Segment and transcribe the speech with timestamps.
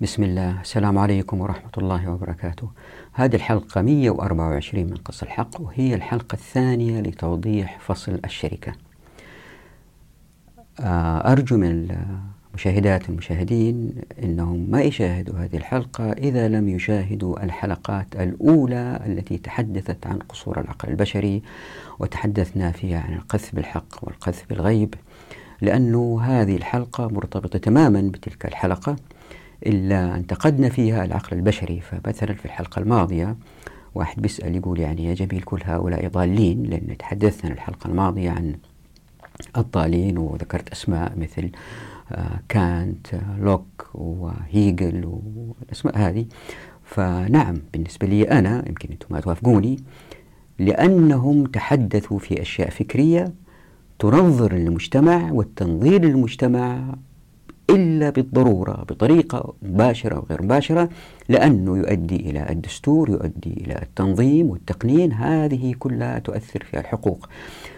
[0.00, 0.60] بسم الله.
[0.60, 2.70] السلام عليكم ورحمة الله وبركاته.
[3.12, 8.72] هذه الحلقة 124 من قص الحق وهي الحلقة الثانية لتوضيح فصل الشركة.
[10.80, 11.96] آه، أرجو من
[12.50, 13.92] المشاهدات والمشاهدين
[14.22, 20.88] أنهم ما يشاهدوا هذه الحلقة إذا لم يشاهدوا الحلقات الأولى التي تحدثت عن قصور العقل
[20.88, 21.42] البشري
[21.98, 24.94] وتحدثنا فيها عن القذف بالحق والقذف بالغيب
[25.60, 28.96] لأنه هذه الحلقة مرتبطة تماما بتلك الحلقة.
[29.66, 31.80] إلا انتقدنا فيها العقل البشري.
[31.80, 33.36] فمثلا في الحلقة الماضية
[33.94, 38.54] واحد بيسأل يقول يعني يا جميل كل هؤلاء ضالين لأن تحدثنا الحلقة الماضية عن
[39.56, 41.50] الضالين وذكرت أسماء مثل
[42.12, 46.26] آه، كانت آه، لوك وهيجل والأسماء هذه.
[46.84, 49.76] فنعم بالنسبة لي أنا يمكن أنتم ما توافقوني
[50.58, 53.32] لأنهم تحدثوا في أشياء فكرية
[53.98, 56.94] تنظر المجتمع والتنظير للمجتمع
[57.70, 60.88] إلا بالضرورة بطريقة مباشرة أو غير مباشرة
[61.28, 65.12] لأنه يؤدي إلى الدستور يؤدي إلى التنظيم والتقنين.
[65.12, 67.28] هذه كلها تؤثر في الحقوق.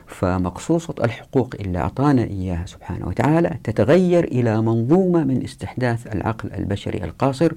[0.07, 7.53] فمقصوصة الحقوق اللي أعطانا إياها سبحانه وتعالى تتغير إلى منظومة من استحداث العقل البشري القاصر.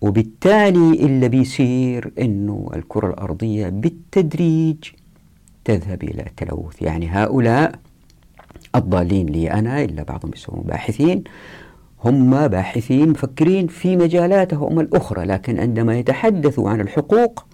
[0.00, 4.76] وبالتالي اللي بيصير أنه الكرة الأرضية بالتدريج
[5.64, 6.82] تذهب إلى التلوث.
[6.82, 7.74] يعني هؤلاء
[8.76, 11.24] الضالين لي أنا إلا بعضهم يسمون باحثين.
[12.04, 17.44] هم باحثين مفكرين في مجالاتهم الأخرى لكن عندما يتحدثوا عن الحقوق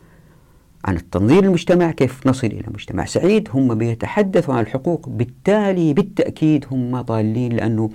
[0.84, 7.00] عن التنظير المجتمع كيف نصل إلى مجتمع سعيد هم بيتحدثوا عن الحقوق بالتالي بالتأكيد هم
[7.00, 7.90] ضالين لأنه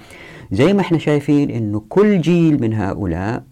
[0.51, 3.43] زي ما إحنا شايفين أنه كل جيل من هؤلاء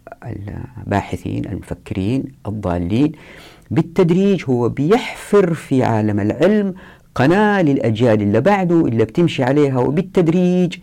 [0.82, 3.12] الباحثين المفكرين الضالين
[3.72, 6.74] بالتدريج هو بيحفر في عالم العلم
[7.16, 10.78] قناة للأجيال اللي بعده اللي بتمشي عليها وبالتدريج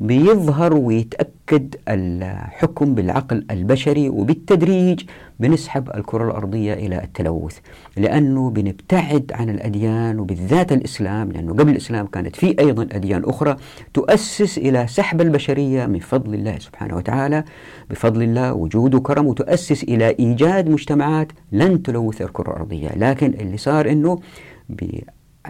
[0.00, 5.00] بيظهر ويتأكد الحكم بالعقل البشري وبالتدريج
[5.40, 7.58] بنسحب الكرة الأرضية إلى التلوث.
[7.96, 13.56] لأنه بنبتعد عن الأديان وبالذات الإسلام لأنه قبل الإسلام كانت في أيضا أديان أخرى
[13.94, 17.44] تؤسس إلى سحب البشرية من فضل الله سبحانه وتعالى
[17.90, 22.88] بفضل الله وجود وكرم وتؤسس إلى إيجاد مجتمعات لن تلوث الكرة الأرضية.
[22.96, 24.18] لكن اللي صار أنه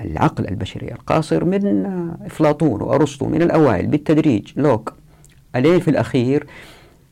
[0.04, 1.86] العقل البشري القاصر من
[2.25, 4.53] أفلاطون وأرسطو من الأوائل بالتدريج.
[4.56, 4.92] لوك
[5.56, 6.47] إلين في الأخير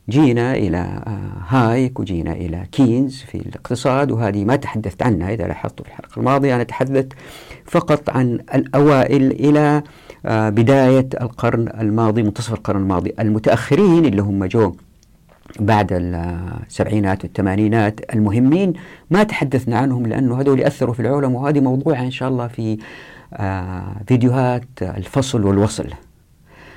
[0.09, 5.85] جينا إلى آه، هايك وجينا إلى كينز في الاقتصاد وهذه ما تحدثت عنها إذا لاحظتوا
[5.85, 6.55] في الحلقة الماضية.
[6.55, 7.13] أنا تحدثت
[7.65, 9.83] فقط عن الأوائل إلى
[10.25, 14.75] آه، بداية القرن الماضي منتصف القرن الماضي المتأخرين اللي هم جو
[15.59, 18.73] بعد السبعينات والثمانينات المهمين
[19.09, 22.77] ما تحدثنا عنهم لأنه هذول أثروا في العلم وهذه موضوع إن شاء الله في
[23.33, 25.89] آه، فيديوهات الفصل والوصل.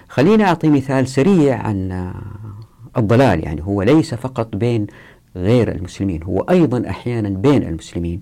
[0.09, 2.15] خلينا أعطي مثال سريع عن آه،
[2.97, 3.45] الضلال.
[3.45, 4.87] يعني هو ليس فقط بين
[5.37, 8.21] غير المسلمين هو أيضا أحيانا بين المسلمين.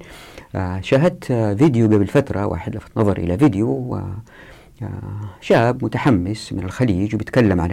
[0.55, 1.25] آه، شاهدت
[1.59, 4.01] فيديو قبل فترة واحد لفت نظر إلى فيديو
[5.41, 7.71] شاب متحمس من الخليج وبيتكلم عن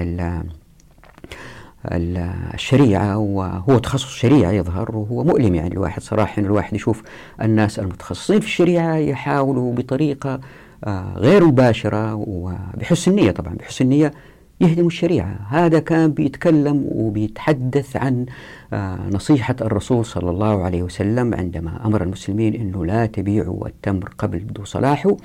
[1.92, 6.40] الشريعة وهو تخصص شريعة يظهر وهو مؤلم يعني الواحد صراحة.
[6.40, 7.04] إن الواحد يشوف
[7.42, 10.40] الناس المتخصصين في الشريعة يحاولوا بطريقة
[10.84, 14.14] آه، غير مباشرة وبحسن نية طبعا بحسن نية
[14.62, 15.40] يهدموا الشريعة.
[15.50, 18.26] هذا كان بيتكلم وبيتحدث عن
[18.74, 24.40] آه، نصيحة الرسول صلى الله عليه وسلم عندما أمر المسلمين أنه لا تبيعوا التمر قبل
[24.40, 25.18] بدو صلاحه.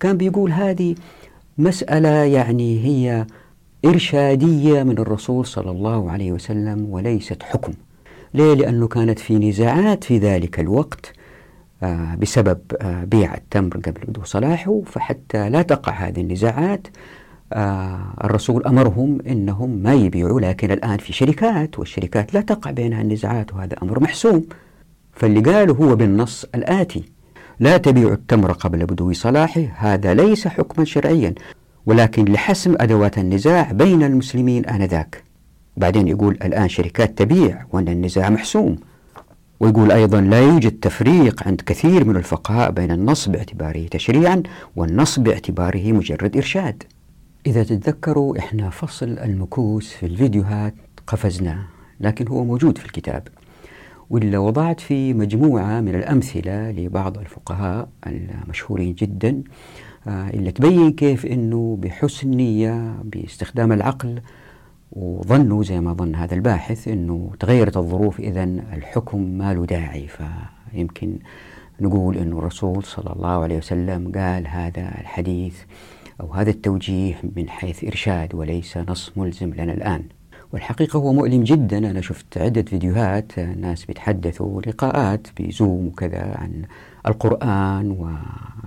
[0.00, 0.94] كان بيقول هذه
[1.58, 3.26] مسألة يعني هي
[3.84, 7.72] إرشادية من الرسول صلى الله عليه وسلم وليست حكم.
[8.34, 11.12] ليه؟ لأنه كانت في نزاعات في ذلك الوقت
[11.82, 16.86] آه، بسبب آه، بيع التمر قبل بدو صلاحه فحتى لا تقع هذه النزاعات
[17.52, 23.54] آه، الرسول أمرهم أنهم ما يبيعوا لكن الآن في شركات والشركات لا تقع بينها النزاعات
[23.54, 24.44] وهذا أمر محسوم.
[25.12, 27.04] فاللي قاله هو بالنص الآتي
[27.60, 31.34] لا تبيع التمر قبل بدو صلاحه هذا ليس حكما شرعيا.
[31.86, 35.24] ولكن لحسم أدوات النزاع بين المسلمين آنذاك.
[35.76, 38.76] بعدين يقول الآن شركات تبيع وأن النزاع محسوم.
[39.60, 44.42] ويقول أيضا لا يوجد تفريق عند كثير من الفقهاء بين النص باعتباره تشريعا
[44.76, 46.82] والنص باعتباره مجرد إرشاد.
[47.46, 50.74] إذا تتذكروا إحنا فصل المكوس في الفيديوهات
[51.06, 51.64] قفزناه
[52.00, 53.28] لكن هو موجود في الكتاب.
[54.10, 59.42] ولا وضعت في مجموعة من الأمثلة لبعض الفقهاء المشهورين جدا.
[60.06, 64.20] اللي تبين كيف أنه بحسن نية باستخدام العقل
[64.92, 70.08] وظنوا زي ما ظن هذا الباحث أنه تغيرت الظروف إذا الحكم ما له داعي.
[70.72, 71.18] فيمكن
[71.80, 75.60] نقول أنه الرسول صلى الله عليه وسلم قال هذا الحديث
[76.20, 80.02] أو هذا التوجيه من حيث إرشاد وليس نص ملزم لنا الآن.
[80.52, 81.78] والحقيقة هو مؤلم جدا.
[81.78, 86.62] أنا شفت عدة فيديوهات ناس بيتحدثوا لقاءات بزوم وكذا عن
[87.06, 87.90] القرآن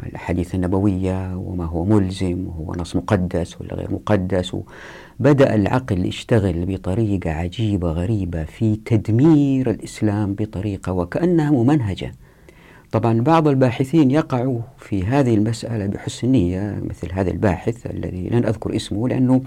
[0.04, 4.58] والأحاديث النبوية وما هو ملزم وهو نص مقدس ولا غير مقدس.
[5.20, 12.12] بدأ العقل يشتغل بطريقة عجيبة غريبة في تدمير الإسلام بطريقة وكأنها ممنهجة.
[12.94, 18.76] طبعا بعض الباحثين يقعوا في هذه المسألة بحسن نية مثل هذا الباحث الذي لن أذكر
[18.76, 19.42] اسمه لأنه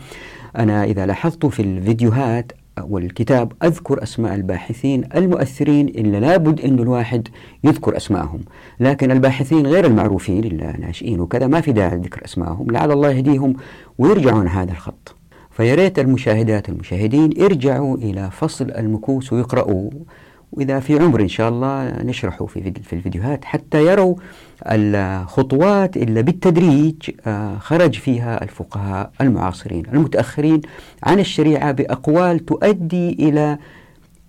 [0.56, 2.52] أنا إذا لاحظت في الفيديوهات
[2.82, 7.28] والكتاب أذكر أسماء الباحثين المؤثرين إلا لابد أن الواحد
[7.64, 8.40] يذكر أسماءهم.
[8.80, 13.56] لكن الباحثين غير المعروفين إلا ناشئين وكذا ما في داعي لذكر أسماءهم لعل الله يهديهم
[13.98, 15.14] ويرجعون هذا الخط.
[15.50, 19.90] فياريت المشاهدات المشاهدين ارجعوا إلى فصل المكوس ويقرأوا
[20.52, 24.14] وإذا في عمر إن شاء الله نشرحه في في الفيديوهات حتى يروا
[24.66, 26.94] الخطوات اللي بالتدريج
[27.26, 30.60] آه، خرج فيها الفقهاء المعاصرين المتأخرين
[31.02, 33.58] عن الشريعة بأقوال تؤدي إلى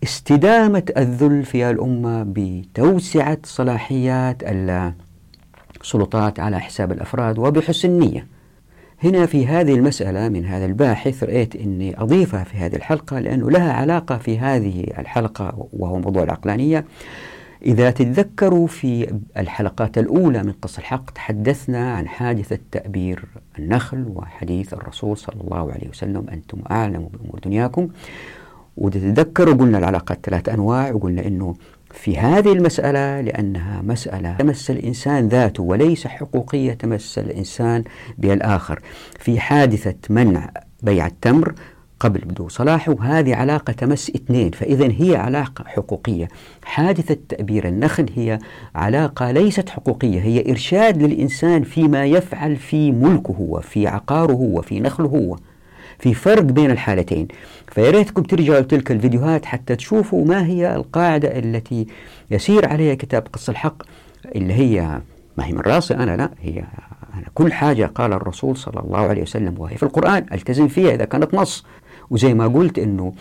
[0.03, 4.43] استدامة الذل في الأمة بتوسعة صلاحيات
[5.81, 8.36] السلطات على حساب الأفراد وبحسن نية
[9.03, 13.73] هنا في هذه المسألة من هذا الباحث رأيت أني أضيفها في هذه الحلقة لأنه لها
[13.73, 16.85] علاقة في هذه الحلقة وهو موضوع العقلانية.
[17.65, 23.25] إذا تتذكروا في الحلقات الأولى من قص الحق تحدثنا عن حادثة تأبير
[23.59, 27.87] النخل وحديث الرسول صلى الله عليه وسلم أنتم أعلم بأمور دنياكم.
[28.77, 31.55] وتتذكروا قلنا العلاقات ثلاث أنواع وقلنا أنه
[31.97, 37.83] في هذه المسألة لأنها مسألة تمس الإنسان ذاته وليس حقوقية تمس الإنسان
[38.17, 38.79] بالآخر.
[39.19, 40.49] في حادثة منع
[40.83, 41.53] بيع التمر
[41.99, 46.27] قبل بدو صلاحه هذه علاقة تمس اثنين فإذا هي علاقة حقوقية.
[46.63, 48.39] حادثة تأبير النخل هي
[48.75, 54.79] علاقة ليست حقوقية هي إرشاد للإنسان فيما يفعل في ملكه هو في عقاره هو في
[54.79, 55.37] نخله هو
[55.99, 57.27] في فرق بين الحالتين.
[57.71, 61.87] فيا ريتكم ترجعوا لتلك الفيديوهات حتى تشوفوا ما هي القاعدة التي
[62.31, 63.83] يسير عليها كتاب قص الحق
[64.35, 65.01] اللي هي
[65.37, 66.59] ما هي من راسي أنا لا هي
[67.13, 71.05] أنا كل حاجة قال الرسول صلى الله عليه وسلم وهي في القرآن ألتزم فيها إذا
[71.05, 71.65] كانت نص.
[72.09, 73.13] وزي ما قلت أنه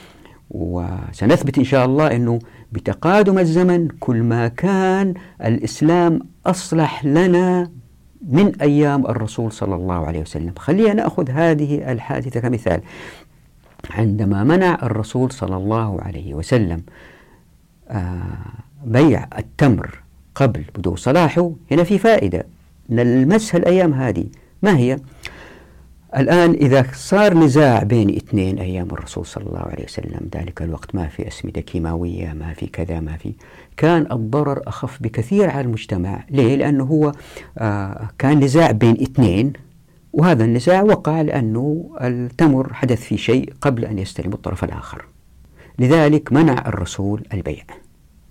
[0.50, 2.38] وسنثبت إن شاء الله أنه
[2.72, 5.14] بتقادم الزمن كل ما كان
[5.44, 7.70] الإسلام أصلح لنا
[8.28, 10.52] من أيام الرسول صلى الله عليه وسلم.
[10.58, 12.80] خلينا نأخذ هذه الحادثة كمثال.
[13.90, 16.82] عندما منع الرسول صلى الله عليه وسلم
[17.88, 18.22] آه،
[18.84, 20.00] بيع التمر
[20.34, 22.46] قبل بدو صلاحه هنا في فائدة.
[22.90, 24.24] نلمسها الأيام هذه
[24.62, 24.98] ما هي؟
[26.16, 31.08] الآن إذا صار نزاع بين اثنين أيام الرسول صلى الله عليه وسلم ذلك الوقت ما
[31.08, 33.32] في أسمدة كيماوية ما في كذا ما في
[33.76, 36.24] كان الضرر أخف بكثير على المجتمع.
[36.30, 37.12] ليه؟ لأنه هو
[37.58, 39.52] آه كان نزاع بين اثنين
[40.12, 45.04] وهذا النزاع وقع لأنه التمر حدث في شيء قبل أن يستلم الطرف الآخر.
[45.78, 47.64] لذلك منع الرسول البيع.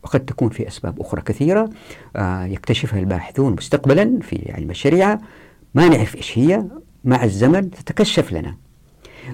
[0.03, 1.69] وقد تكون في أسباب أخرى كثيرة
[2.15, 5.21] آه يكتشفها الباحثون مستقبلا في علم الشريعة.
[5.75, 6.63] ما نعرف إيش هي
[7.05, 8.55] مع الزمن تتكشف لنا.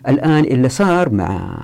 [0.08, 1.64] الآن اللي صار مع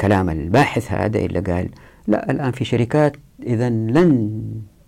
[0.00, 1.68] كلام الباحث هذا اللي قال
[2.06, 4.42] لا الآن في شركات إذا لن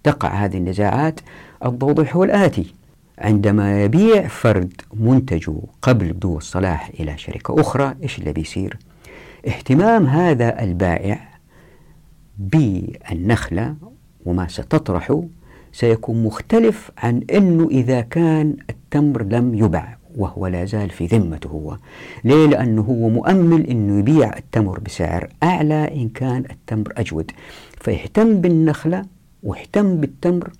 [0.04, 1.20] تقع هذه النزاعات
[1.64, 2.74] التوضيح هو الآتي
[3.18, 8.78] عندما يبيع فرد منتجه قبل بدو الصلاح إلى شركة أخرى إيش اللي بيصير؟
[9.46, 11.28] اهتمام هذا البائع
[12.38, 13.74] بالنخلة
[14.24, 15.20] وما ستطرح
[15.72, 21.48] سيكون مختلف عن أنه إذا كان التمر لم يبع وهو لا زال في ذمته.
[21.48, 21.76] هو
[22.24, 27.30] ليه؟ لأنه هو مؤمل أنه يبيع التمر بسعر أعلى إن كان التمر أجود.
[27.80, 29.04] فيهتم بالنخلة
[29.42, 30.50] واهتم بالتمر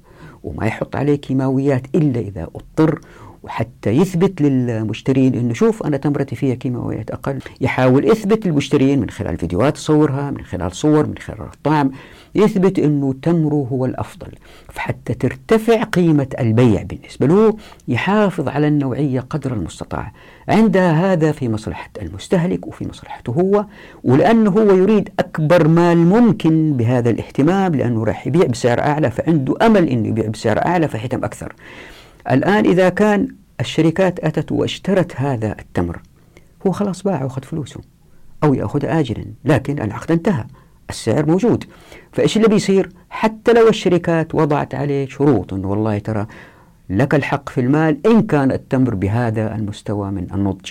[0.45, 3.01] وما يحط عليه كيماويات إلا إذا أضطر
[3.43, 7.39] وحتى يثبت للمشترين إنه شوف أنا تمرتي فيها كيماويات أقل.
[7.61, 11.91] يحاول يثبت للمشترين من خلال فيديوهات يصورها من خلال صور من خلال الطعم
[12.35, 14.29] يثبت إنه تمره هو الأفضل.
[14.69, 17.57] فحتى ترتفع قيمة البيع بالنسبة له
[17.89, 20.13] يحافظ على النوعية قدر المستطاع.
[20.49, 23.65] عندها هذا في مصلحة المستهلك وفي مصلحته هو
[24.05, 29.89] ولأنه هو يريد أكبر مال ممكن بهذا الاهتمام لأنه راح يبيع بسعر أعلى فعنده أمل
[29.89, 31.55] إنه يبيع بسعر أعلى فيحتم أكثر.
[32.31, 33.29] الآن إذا كان
[33.61, 36.03] الشركات أتت واشترت هذا التمر
[36.67, 37.81] هو خلاص باع وأخذ فلوسه
[38.45, 40.45] أو يأخذ آجلا لكن العقد انتهى
[40.91, 41.65] السعر موجود.
[42.13, 46.27] فإيش اللي بيصير؟ حتى لو الشركات وضعت عليه شروط أنه والله ترى
[46.91, 50.71] لك الحق في المال إن كان التمر بهذا المستوى من النضج.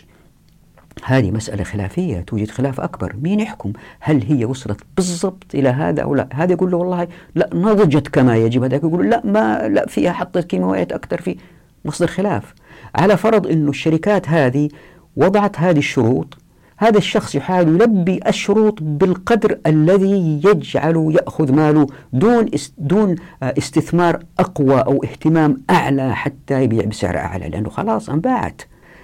[1.04, 3.16] هذه مسألة خلافية توجد خلاف أكبر.
[3.22, 7.50] مين يحكم؟ هل هي وصلت بالضبط إلى هذا أو لا؟ هذا يقول له والله لا
[7.54, 8.64] نضجت كما يجب.
[8.64, 11.38] هذاك يقول لا ما لا فيها حطت كيماويات أكثر في
[11.86, 12.54] مصدر خلاف.
[12.96, 14.70] على فرض أنه الشركات هذه
[15.16, 16.38] وضعت هذه الشروط
[16.78, 24.80] هذا الشخص يحاول يلبي الشروط بالقدر الذي يجعل يأخذ ماله دون دون آه، استثمار أقوى
[24.80, 28.62] أو اهتمام أعلى حتى يبيع بسعر أعلى لأنه خلاص انباعت.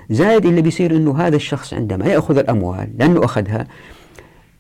[0.10, 3.68] زائد اللي بيصير أنه هذا الشخص عندما يأخذ الأموال لأنه أخذها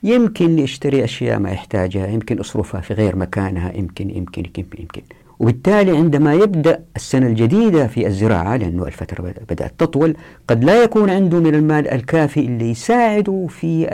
[0.03, 5.01] يمكن يشتري أشياء ما يحتاجها يمكن يصرفها في غير مكانها يمكن يمكن يمكن, يمكن.
[5.39, 10.15] وبالتالي عندما يبدأ السنة الجديدة في الزراعة لأنه الفترة بدأت تطول
[10.47, 13.87] قد لا يكون عنده من المال الكافي اللي يساعده في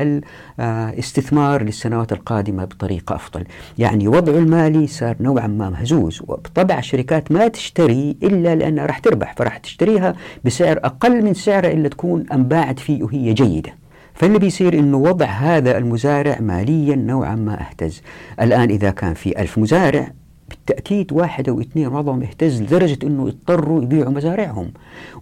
[0.59, 3.43] الاستثمار للسنوات القادمة بطريقة أفضل.
[3.77, 9.35] يعني وضعه المالي صار نوعا ما مهزوز وبطبع الشركات ما تشتري إلا لأنها راح تربح
[9.37, 10.15] فراح تشتريها
[10.45, 13.73] بسعر أقل من سعرها إلا تكون أنباعت فيه وهي جيدة.
[14.13, 18.01] فاللي بيصير إنه وضع هذا المزارع ماليا نوعا ما أهتز.
[18.41, 20.11] الآن إذا كان في ألف مزارع
[20.49, 24.71] بالتأكيد واحد أو اثنين بعضهم يهتز لدرجة أنه يضطروا يبيعوا مزارعهم.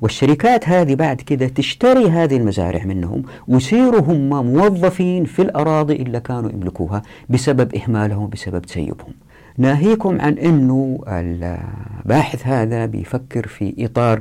[0.01, 6.49] والشركات هذه بعد كده تشتري هذه المزارع منهم ويصيروا هم موظفين في الأراضي اللي كانوا
[6.51, 9.13] يملكوها بسبب إهمالهم بسبب تسيبهم.
[9.57, 14.19] ناهيكم عن أنه الباحث هذا بيفكر في إطار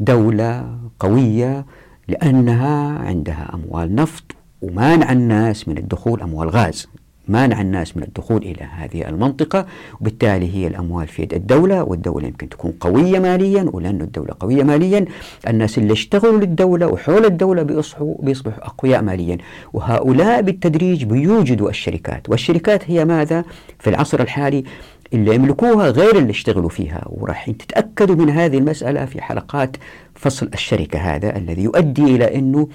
[0.00, 1.66] دولة قوية
[2.08, 4.24] لأنها عندها أموال نفط
[4.62, 6.88] ومانع الناس من الدخول أموال غاز.
[7.28, 9.66] مانع الناس من الدخول إلى هذه المنطقة
[10.00, 15.04] وبالتالي هي الأموال في يد الدولة والدولة يمكن تكون قوية ماليا ولأن الدولة قوية ماليا.
[15.48, 19.38] الناس اللي اشتغلوا للدولة وحول الدولة بيصبحوا, بيصبحوا أقوياء ماليا.
[19.72, 22.28] وهؤلاء بالتدريج بيوجدوا الشركات.
[22.28, 23.44] والشركات هي ماذا؟
[23.78, 24.64] في العصر الحالي
[25.12, 27.04] اللي يملكوها غير اللي اشتغلوا فيها.
[27.06, 29.76] وراح تتأكدوا من هذه المسألة في حلقات
[30.14, 32.68] فصل الشركة هذا الذي يؤدي إلى أنه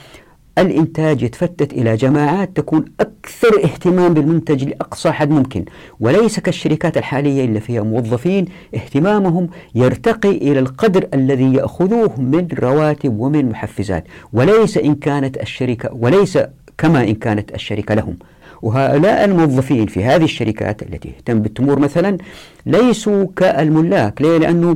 [0.58, 5.66] الإنتاج يتفتت إلى جماعات تكون أكثر اهتمام بالمنتج لأقصى حد ممكن
[6.00, 8.46] وليس كالشركات الحالية اللي فيها موظفين
[8.76, 16.40] اهتمامهم يرتقي إلى القدر الذي يأخذوه من رواتب ومن محفزات وليس إن كانت الشركة وليس
[16.78, 18.18] كما إن كانت الشركة لهم
[18.62, 22.18] وهؤلاء الموظفين في هذه الشركات التي تهتم بالتمور مثلا
[22.66, 24.76] ليسوا كالملاك ليه؟ لأنه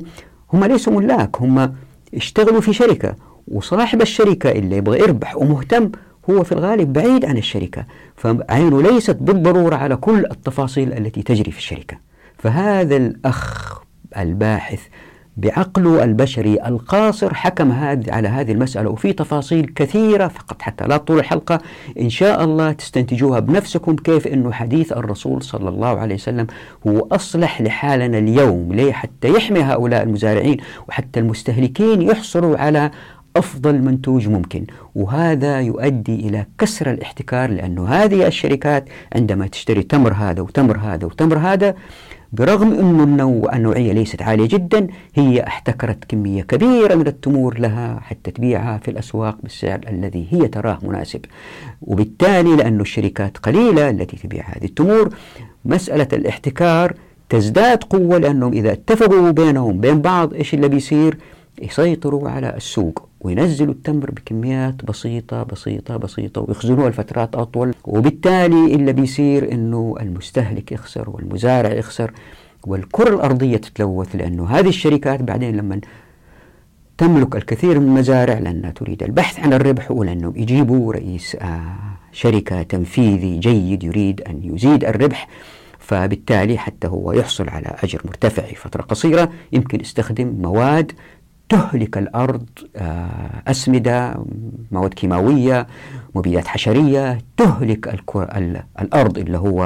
[0.54, 1.74] هم ليسوا ملاك هم
[2.14, 3.16] اشتغلوا في شركة
[3.48, 5.92] وصاحب الشركة اللي يبغى يربح ومهتم
[6.30, 7.86] هو في الغالب بعيد عن الشركة.
[8.16, 11.98] فعينه ليست بالضرورة على كل التفاصيل التي تجري في الشركة.
[12.38, 13.82] فهذا الأخ
[14.18, 14.80] الباحث
[15.38, 21.20] بعقله البشري القاصر حكم هذ على هذه المسألة وفي تفاصيل كثيرة فقط حتى لا طول
[21.20, 21.62] الحلقة.
[22.00, 26.48] إن شاء الله تستنتجوها بنفسكم كيف أنه حديث الرسول صلى الله عليه وسلم
[26.88, 28.74] هو أصلح لحالنا اليوم.
[28.74, 30.58] ليه؟ حتى يحمي هؤلاء المزارعين
[30.90, 32.92] وحتى المستهلكين يحصلوا على
[33.38, 34.66] أفضل منتوج ممكن.
[34.96, 41.38] وهذا يؤدي إلى كسر الاحتكار لأنه هذه الشركات عندما تشتري تمر هذا وتمر هذا وتمر
[41.38, 41.76] هذا
[42.34, 48.32] برغم أن النوع النوعية ليست عالية جدا هي احتكرت كمية كبيرة من التمور لها حتى
[48.32, 51.26] تبيعها في الأسواق بالسعر الذي هي تراه مناسب.
[51.82, 55.10] وبالتالي لأن الشركات قليلة التي تبيع هذه التمور
[55.66, 56.94] مسألة الاحتكار
[57.30, 61.18] تزداد قوة لأنهم إذا اتفقوا بينهم بين بعض إيش اللي بيصير؟
[61.62, 63.07] يسيطروا على السوق.
[63.28, 67.74] وينزلوا التمر بكميات بسيطة بسيطة بسيطة ويخزنوها لفترات أطول.
[67.86, 72.12] وبالتالي اللي بيصير أنه المستهلك يخسر والمزارع يخسر
[72.68, 75.82] والكرة الأرضية تتلوث لأنه هذه الشركات بعدين لما
[76.98, 81.76] تملك الكثير من المزارع لأنها تريد البحث عن الربح ولأنهم يجيبوا رئيس آه،
[82.12, 85.28] شركة تنفيذي جيد يريد أن يزيد الربح.
[85.80, 89.32] فبالتالي حتى هو يحصل على أجر مرتفع في فترة قصيرة.
[89.52, 90.92] يمكن يستخدم مواد
[91.50, 94.16] تهلك الأرض آه، أسمدة
[94.72, 95.68] مواد كيماوية
[96.16, 97.88] مبيدات حشرية تهلك
[98.82, 99.64] الأرض اللي هو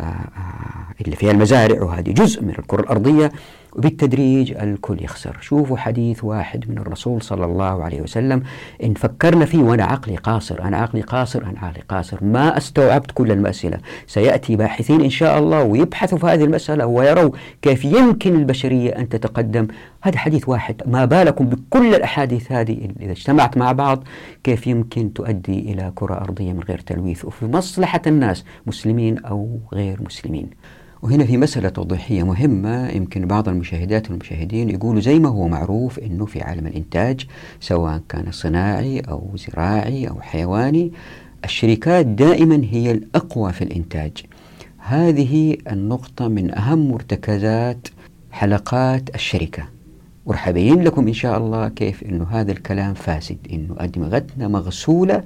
[0.00, 3.32] آه، آه، اللي فيها المزارع وهذه جزء من الكرة الأرضية.
[3.72, 5.36] وبالتدريج الكل يخسر.
[5.40, 8.42] شوفوا حديث واحد من الرسول صلى الله عليه وسلم
[8.84, 12.24] إن فكرنا فيه وأنا عقلي قاصر أنا عقلي قاصر أنا عقلي قاصر.
[12.24, 17.30] ما استوعبت كل المسألة سيأتي باحثين إن شاء الله ويبحثوا في هذه المسألة ويروا
[17.62, 19.66] كيف يمكن البشرية أن تتقدم.
[20.00, 20.82] هذا حديث واحد.
[20.86, 24.04] ما بالكم بكل الأحاديث هذه؟ إذا اجتمعت مع بعض
[24.44, 29.98] كيف يمكن تؤدي إلى كرة أرضية من غير تلويث؟ وفي مصلحة الناس مسلمين أو غير
[30.02, 30.50] مسلمين.
[31.02, 36.26] وهنا في مسألة توضيحية مهمة يمكن بعض المشاهدات والمشاهدين يقولوا زي ما هو معروف أنه
[36.26, 37.26] في عالم الإنتاج
[37.60, 40.92] سواء كان صناعي أو زراعي أو حيواني
[41.44, 44.12] الشركات دائما هي الأقوى في الإنتاج.
[44.78, 47.88] هذه النقطة من أهم مرتكزات
[48.30, 49.68] حلقات الشركة.
[50.26, 55.22] وراح أبين لكم إن شاء الله كيف أنه هذا الكلام فاسد أنه أدمغتنا مغسولة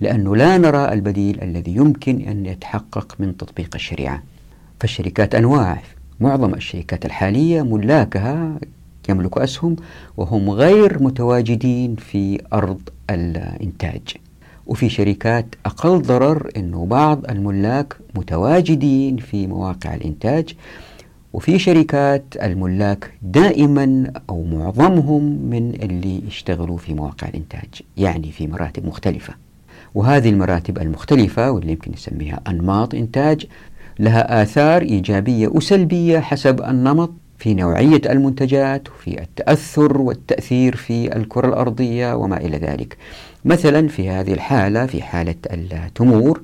[0.00, 4.22] لأنه لا نرى البديل الذي يمكن أن يتحقق من تطبيق الشريعة.
[4.80, 5.82] فالشركات أنواع.
[6.20, 8.58] معظم الشركات الحالية ملاكها
[9.08, 9.76] يملك أسهم
[10.16, 12.80] وهم غير متواجدين في أرض
[13.10, 14.02] الإنتاج.
[14.66, 20.54] وفي شركات أقل ضرر أنه بعض الملاك متواجدين في مواقع الإنتاج.
[21.32, 28.86] وفي شركات الملاك دائما أو معظمهم من اللي يشتغلوا في مواقع الإنتاج يعني في مراتب
[28.86, 29.34] مختلفة.
[29.94, 33.46] وهذه المراتب المختلفة واللي يمكن نسميها أنماط إنتاج
[33.98, 42.14] لها آثار إيجابية وسلبية حسب النمط في نوعية المنتجات وفي التأثر والتأثير في الكرة الأرضية
[42.14, 42.96] وما إلى ذلك.
[43.44, 46.40] مثلا في هذه الحالة في حالة التمور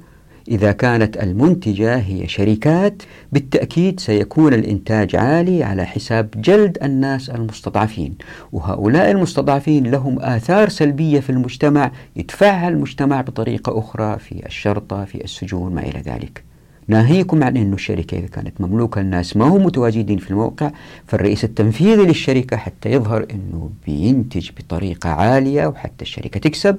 [0.49, 8.15] إذا كانت المنتجة هي شركات بالتأكيد سيكون الإنتاج عالي على حساب جلد الناس المستضعفين.
[8.53, 15.75] وهؤلاء المستضعفين لهم آثار سلبية في المجتمع يدفعها المجتمع بطريقة أخرى في الشرطة في السجون
[15.75, 16.52] ما إلى ذلك.
[16.93, 20.71] ناهيكم عن أن الشركة إذا كانت مملوكة الناس ما هم متواجدين في الموقع
[21.07, 26.77] فالرئيس التنفيذي للشركة حتى يظهر أنه بينتج بطريقة عالية وحتى الشركة تكسب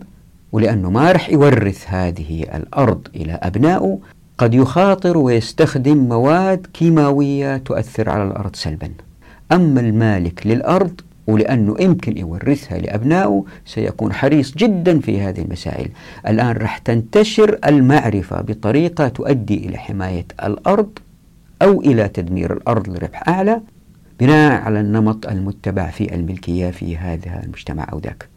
[0.51, 3.99] ولأنه ما رح يورث هذه الأرض إلى أبنائه
[4.37, 8.89] قد يخاطر ويستخدم مواد كيماوية تؤثر على الأرض سلبا.
[9.51, 15.89] أما المالك للأرض ولأنه يمكن يورثها لأبنائه سيكون حريص جدا في هذه المسائل.
[16.27, 20.99] الآن رح تنتشر المعرفة بطريقة تؤدي إلى حماية الأرض
[21.61, 23.61] أو إلى تدمير الأرض لربح أعلى
[24.19, 28.29] بناء على النمط المتبع في الملكية في هذا المجتمع أو ذاك.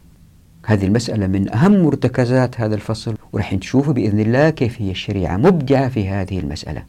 [0.65, 5.89] هذه المسألة من أهم مرتكزات هذا الفصل ورح نشوف بإذن الله كيف هي الشريعة مبدعة
[5.89, 6.83] في هذه المسألة.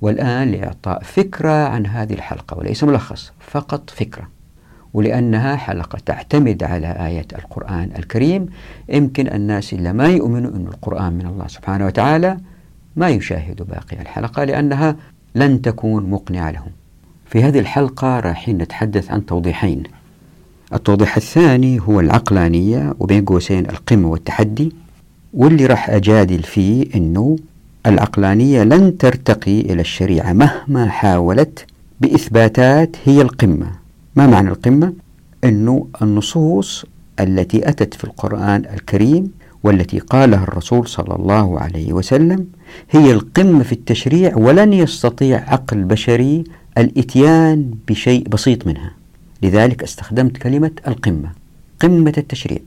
[0.00, 4.37] والآن لإعطاء فكرة عن هذه الحلقة وليس ملخص فقط فكرة.
[4.94, 8.46] ولأنها حلقة تعتمد على آيات القرآن الكريم.
[8.88, 12.38] يمكن الناس اللي ما يؤمنوا أن القرآن من الله سبحانه وتعالى
[12.96, 14.96] ما يشاهدوا باقي الحلقة لأنها
[15.34, 16.70] لن تكون مقنعة لهم.
[17.26, 19.82] في هذه الحلقة راح نتحدث عن توضيحين.
[20.72, 24.72] التوضيح الثاني هو العقلانية وبين قوسين القمة والتحدي
[25.34, 27.36] واللي راح أجادل فيه أنه
[27.86, 31.66] العقلانية لن ترتقي إلى الشريعة مهما حاولت
[32.00, 33.70] بإثباتات هي القمة.
[34.18, 34.92] ما معنى القمة؟
[35.44, 36.84] أنه النصوص
[37.20, 42.46] التي أتت في القرآن الكريم والتي قالها الرسول صلى الله عليه وسلم
[42.90, 46.44] هي القمة في التشريع ولن يستطيع عقل بشري
[46.78, 48.90] الإتيان بشيء بسيط منها
[49.42, 51.30] لذلك استخدمت كلمة القمة
[51.80, 52.60] قمة التشريع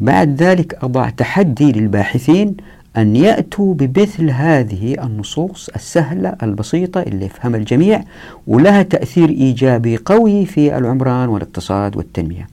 [0.00, 2.56] بعد ذلك أضع تحدي للباحثين
[2.96, 8.04] أن يأتوا بمثل هذه النصوص السهلة البسيطة اللي يفهمها الجميع
[8.46, 12.48] ولها تأثير إيجابي قوي في العمران والاقتصاد والتنمية.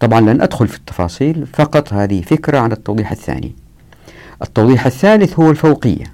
[0.00, 3.52] طبعا لن أدخل في التفاصيل فقط هذه فكرة عن التوضيح الثاني.
[4.42, 6.04] التوضيح الثالث هو الفوقية.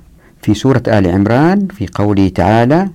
[0.42, 2.88] في سورة آل عمران في قوله تعالى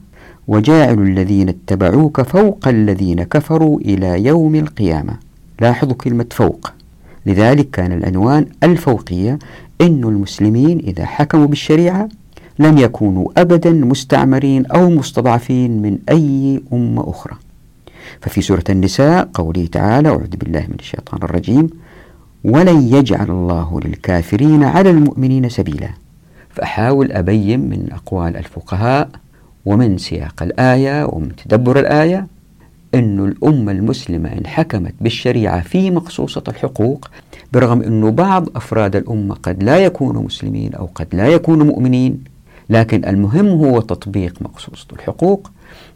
[0.47, 5.13] وجاعل الذين اتبعوك فوق الذين كفروا إلى يوم القيامة.
[5.61, 6.71] لاحظوا كلمة فوق.
[7.25, 9.39] لذلك كان العنوان الفوقية
[9.81, 12.09] أن المسلمين إذا حكموا بالشريعة
[12.59, 17.33] لم يكونوا أبدا مستعمرين أو مستضعفين من أي أمة أخرى.
[18.21, 21.69] ففي سورة النساء قوله تعالى أعوذ بالله من الشيطان الرجيم
[22.43, 25.89] ولن يجعل الله للكافرين على المؤمنين سبيلا
[26.49, 29.09] فأحاول أبين من أقوال الفقهاء
[29.65, 32.27] ومن سياق الآية ومن تدبر الآية
[32.95, 37.09] أن الأمة المسلمة إن حكمت بالشريعة في مقصوصة الحقوق
[37.53, 42.23] برغم أنه بعض أفراد الأمة قد لا يكونوا مسلمين أو قد لا يكونوا مؤمنين
[42.69, 45.51] لكن المهم هو تطبيق مقصوصة الحقوق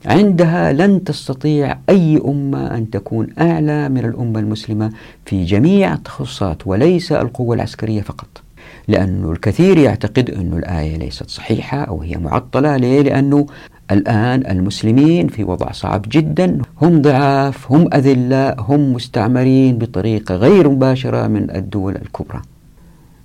[0.05, 4.91] عندها لن تستطيع أي أمة أن تكون أعلى من الأمة المسلمة
[5.25, 8.27] في جميع التخصصات وليس القوة العسكرية فقط
[8.87, 13.45] لأن الكثير يعتقد أن الآية ليست صحيحة أو هي معطلة ليه؟ لأنه
[13.91, 16.61] الآن المسلمين في وضع صعب جدا.
[16.81, 22.41] هم ضعاف هم أذلاء هم مستعمرين بطريقة غير مباشرة من الدول الكبرى.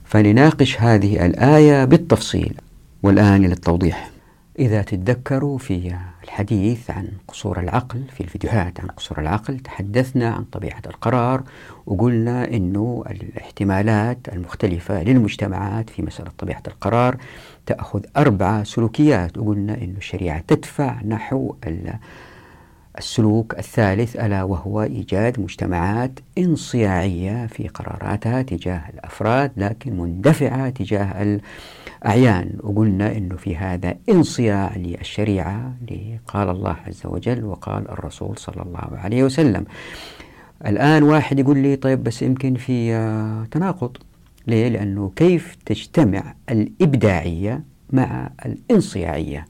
[0.05, 2.55] فلنناقش هذه الآية بالتفصيل
[3.03, 4.11] والآن للتوضيح.
[4.59, 5.94] إذا تتذكروا في
[6.31, 11.43] الحديث عن قصور العقل في الفيديوهات عن قصور العقل تحدثنا عن طبيعة القرار
[11.87, 17.16] وقلنا أنه الاحتمالات المختلفة للمجتمعات في مسألة طبيعة القرار
[17.66, 21.55] تأخذ أربع سلوكيات وقلنا أن الشريعة تدفع نحو
[22.98, 31.38] السلوك الثالث ألا وهو إيجاد مجتمعات انصياعية في قراراتها تجاه الأفراد لكن مندفعة تجاه
[32.03, 32.53] الأعيان.
[32.61, 35.74] وقلنا أنه في هذا انصياع للشريعة
[36.26, 39.64] قال الله عز وجل وقال الرسول صلى الله عليه وسلم.
[40.66, 42.92] الآن واحد يقول لي طيب بس يمكن في
[43.50, 43.96] تناقض.
[44.46, 49.46] ليه؟ لأنه كيف تجتمع الإبداعية مع الانصياعية؟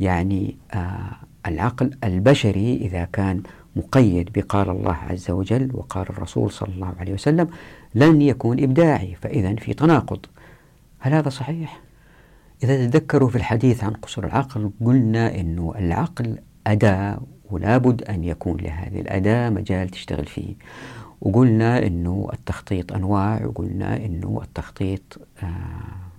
[0.00, 1.16] يعني آه
[1.46, 3.42] العقل البشري إذا كان
[3.76, 7.48] مقيد بقال الله عز وجل وقال الرسول صلى الله عليه وسلم
[7.94, 10.26] لن يكون إبداعي فإذا في تناقض
[10.98, 11.80] هل هذا صحيح؟
[12.62, 18.56] إذا تذكروا في الحديث عن قصور العقل قلنا أنه العقل أداة ولا بد أن يكون
[18.56, 20.54] لهذه الأداة مجال تشتغل فيه
[21.20, 26.09] وقلنا أنه التخطيط أنواع وقلنا أنه التخطيط آه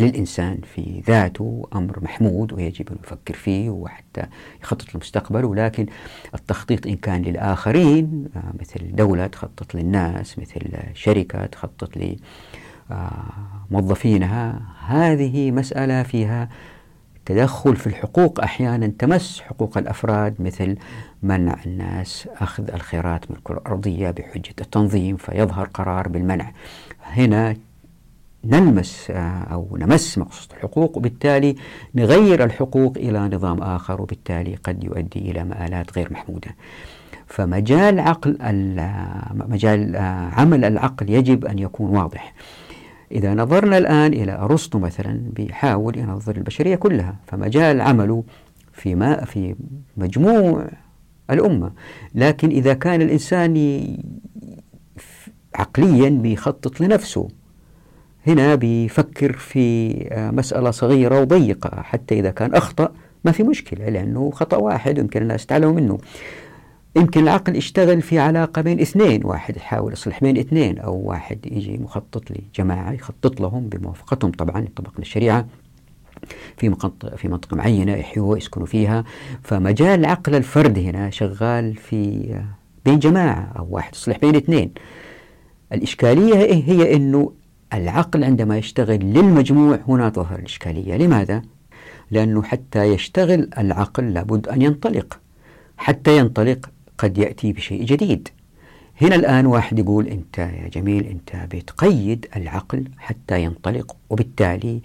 [0.00, 4.22] للإنسان في ذاته أمر محمود ويجب أن يفكر فيه وحتى
[4.62, 5.86] يخطط للمستقبل ولكن
[6.34, 10.60] التخطيط إن كان للآخرين آه، مثل دولة تخطط للناس مثل
[10.94, 11.90] شركة تخطط
[13.70, 16.48] لموظفينها هذه مسألة فيها
[17.26, 20.76] تدخل في الحقوق أحيانا تمس حقوق الأفراد مثل
[21.22, 26.52] منع الناس أخذ الخيرات من الكرة الأرضية بحجة التنظيم فيظهر قرار بالمنع.
[27.02, 27.56] هنا
[28.46, 31.54] نلمس آه، أو نمس مقصود الحقوق وبالتالي
[31.94, 36.56] نغير الحقوق إلى نظام آخر وبالتالي قد يؤدي إلى مآلات غير محمودة.
[37.26, 38.36] فمجال عقل
[39.34, 42.34] مجال آه، عمل العقل يجب أن يكون واضح.
[43.12, 47.16] إذا نظرنا الآن إلى أرسطو مثلا بيحاول ينظر البشرية كلها.
[47.26, 48.24] فمجال عمله
[48.72, 49.54] في ما في
[49.96, 50.68] مجموع
[51.30, 51.72] الأمة.
[52.14, 53.54] لكن إذا كان الإنسان
[55.54, 57.28] عقليا بيخطط لنفسه
[58.26, 62.92] هنا بيفكر في آه، مسألة صغيرة وضيقة حتى إذا كان أخطأ
[63.24, 65.98] ما في مشكلة لأنه خطأ واحد يمكن الناس تعلموا منه.
[66.96, 71.78] يمكن العقل يشتغل في علاقة بين اثنين واحد يحاول يصلح بين اثنين أو واحد يجي
[71.78, 74.30] مخطط لجماعة يخطط لهم بموافقتهم.
[74.30, 75.46] طبعا يطبق الشريعة
[76.56, 76.76] في
[77.16, 79.04] في منطقة معينة يحيوا يسكنوا فيها.
[79.42, 82.44] فمجال عقل الفرد هنا شغال في آه،
[82.84, 84.70] بين جماعة أو واحد يصلح بين اثنين.
[85.72, 86.34] الإشكالية
[86.64, 87.32] هي أنه
[87.74, 90.96] العقل عندما يشتغل للمجموع هنا تظهر الإشكالية.
[90.96, 91.42] لماذا؟
[92.10, 95.20] لأنه حتى يشتغل العقل لابد أن ينطلق.
[95.76, 98.28] حتى ينطلق قد يأتي بشيء جديد.
[99.02, 104.80] هنا الآن واحد يقول أنت يا جميل أنت بتقيد العقل حتى ينطلق وبالتالي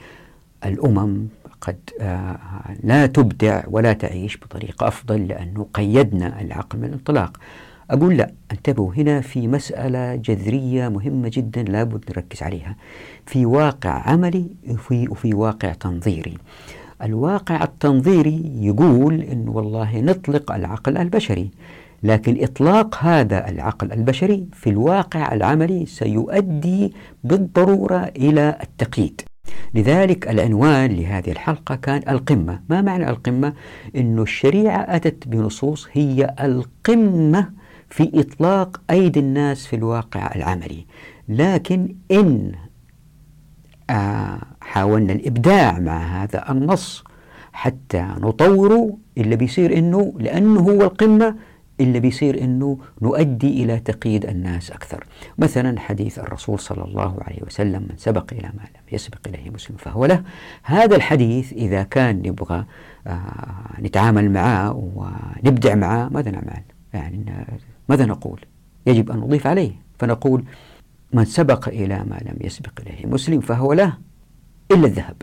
[0.65, 1.27] الأمم
[1.61, 2.39] قد آه،
[2.83, 7.37] لا تبدع ولا تعيش بطريقة أفضل لأنه قيدنا العقل من الانطلاق.
[7.91, 12.75] أقول لا انتبهوا هنا في مسألة جذرية مهمة جدا لابد نركز عليها.
[13.25, 16.37] في واقع عملي وفي, وفي واقع تنظيري.
[17.03, 21.51] الواقع التنظيري يقول أن والله نطلق العقل البشري
[22.03, 29.21] لكن إطلاق هذا العقل البشري في الواقع العملي سيؤدي بالضرورة إلى التقييد.
[29.73, 32.59] لذلك العنوان لهذه الحلقة كان القمة.
[32.69, 33.53] ما معنى القمة؟
[33.95, 37.60] أن الشريعة أتت بنصوص هي القمة
[37.91, 40.85] في إطلاق أيدي الناس في الواقع العملي
[41.29, 42.51] لكن إن
[43.89, 47.03] آه، حاولنا الإبداع مع هذا النص
[47.53, 51.35] حتى نطوره اللي بيصير إنه لأنه هو القمة
[51.79, 55.05] اللي بيصير إنه نؤدي إلى تقييد الناس أكثر.
[55.37, 59.77] مثلا حديث الرسول صلى الله عليه وسلم من سبق إلى ما لم يسبق إليه مسلم
[59.77, 60.23] فهو له.
[60.63, 62.65] هذا الحديث إذا كان نبغى
[63.07, 67.25] آه نتعامل معاه ونبدع معاه ماذا نعمل؟ يعني
[67.91, 68.39] ماذا نقول؟
[68.85, 70.43] يجب أن نضيف عليه فنقول
[71.13, 73.97] من سبق إلى ما لم يسبق إليه مسلم فهو له
[74.71, 75.15] إلا الذهب.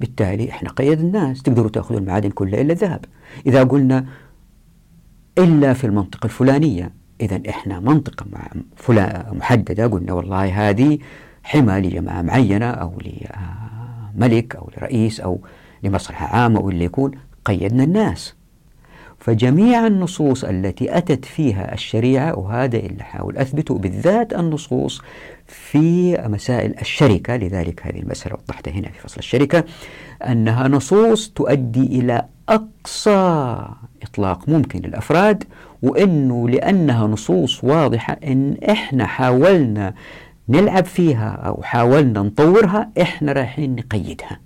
[0.00, 3.04] بالتالي إحنا قيد الناس تقدروا تأخذوا المعادن كلها إلا الذهب.
[3.46, 4.06] إذا قلنا
[5.38, 8.26] إلا في المنطقة الفلانية إذا إحنا منطقة
[9.32, 10.98] محددة قلنا والله هذه
[11.42, 12.98] حمى لجماعة معينة أو
[14.14, 15.40] لملك أو لرئيس أو
[15.82, 17.10] لمصلحة عامة أو اللي يكون
[17.44, 18.34] قيدنا الناس.
[19.22, 25.02] فجميع النصوص التي أتت فيها الشريعة وهذا اللي حاول أثبته بالذات النصوص
[25.46, 29.64] في مسائل الشركة لذلك هذه المسألة وضحتها هنا في فصل الشركة
[30.26, 33.58] أنها نصوص تؤدي إلى أقصى
[34.02, 35.44] إطلاق ممكن للأفراد
[35.82, 39.94] وأنه لأنها نصوص واضحة إن إحنا حاولنا
[40.48, 44.40] نلعب فيها أو حاولنا نطورها إحنا رايحين نقيدها.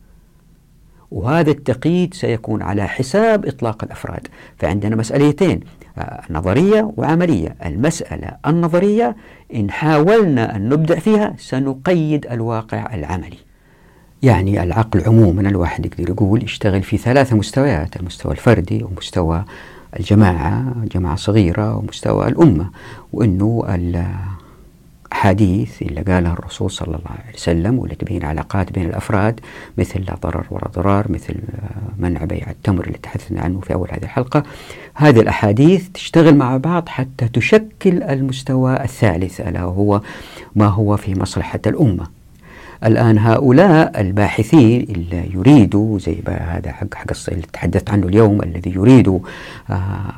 [1.11, 4.29] وهذا التقييد سيكون على حساب إطلاق الأفراد.
[4.59, 5.61] فعندنا مسألتين
[5.99, 7.57] آه، نظرية وعملية.
[7.65, 9.17] المسألة النظرية
[9.55, 13.39] إن حاولنا أن نبدع فيها سنقيد الواقع العملي.
[14.23, 19.45] يعني العقل عموما الواحد يقدر يقول يشتغل في ثلاثة مستويات المستوى الفردي ومستوى
[19.99, 22.71] الجماعة جماعة صغيرة ومستوى الأمة
[23.13, 23.65] وأنه
[25.17, 29.41] الأحاديث اللي قالها الرسول صلى الله عليه وسلم والتي تبين علاقات بين الأفراد
[29.79, 31.35] مثل لا ضرر ولا ضرار مثل
[31.99, 34.43] منع بيع التمر اللي تحدثنا عنه في أول هذه الحلقة.
[34.95, 40.01] هذه الأحاديث تشتغل مع بعض حتى تشكل المستوى الثالث ألا وهو
[40.57, 42.07] ما هو في مصلحة الأمة.
[42.85, 49.21] الآن هؤلاء الباحثين اللي يريدوا زي هذا حق حق اللي تحدثت عنه اليوم الذي يريد
[49.71, 50.15] آه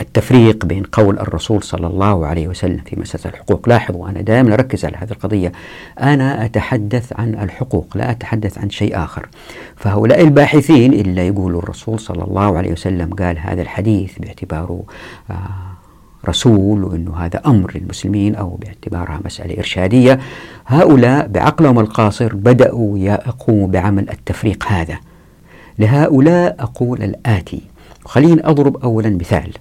[0.00, 3.68] التفريق بين قول الرسول صلى الله عليه وسلم في مسألة الحقوق.
[3.68, 5.52] لاحظوا أنا دائما أركز على هذه القضية.
[6.00, 9.28] أنا أتحدث عن الحقوق لا أتحدث عن شيء آخر.
[9.76, 14.82] فهؤلاء الباحثين إلا يقولوا الرسول صلى الله عليه وسلم قال هذا الحديث باعتباره
[15.30, 15.34] آه
[16.28, 20.18] رسول وأنه هذا أمر للمسلمين أو باعتبارها مسألة إرشادية.
[20.66, 24.98] هؤلاء بعقلهم القاصر بدأوا يقوموا بعمل التفريق هذا.
[25.78, 27.60] لهؤلاء أقول الآتي.
[28.04, 29.52] خليني أضرب أولا مثال.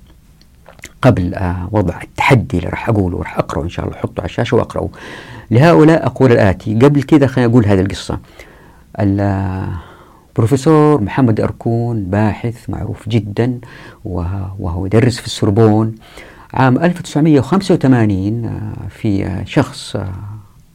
[1.01, 4.57] قبل آه، وضع التحدي اللي راح أقوله وراح أقرأه إن شاء الله أحطه على الشاشة
[4.57, 4.89] وأقرأه.
[5.51, 8.19] لهؤلاء أقول الآتي قبل كذا خليني أقول هذه القصة.
[8.99, 13.59] البروفيسور محمد أركون باحث معروف جدا
[14.05, 15.95] وهو يدرس في السوربون.
[16.53, 19.97] عام 1985 آه، في آه، شخص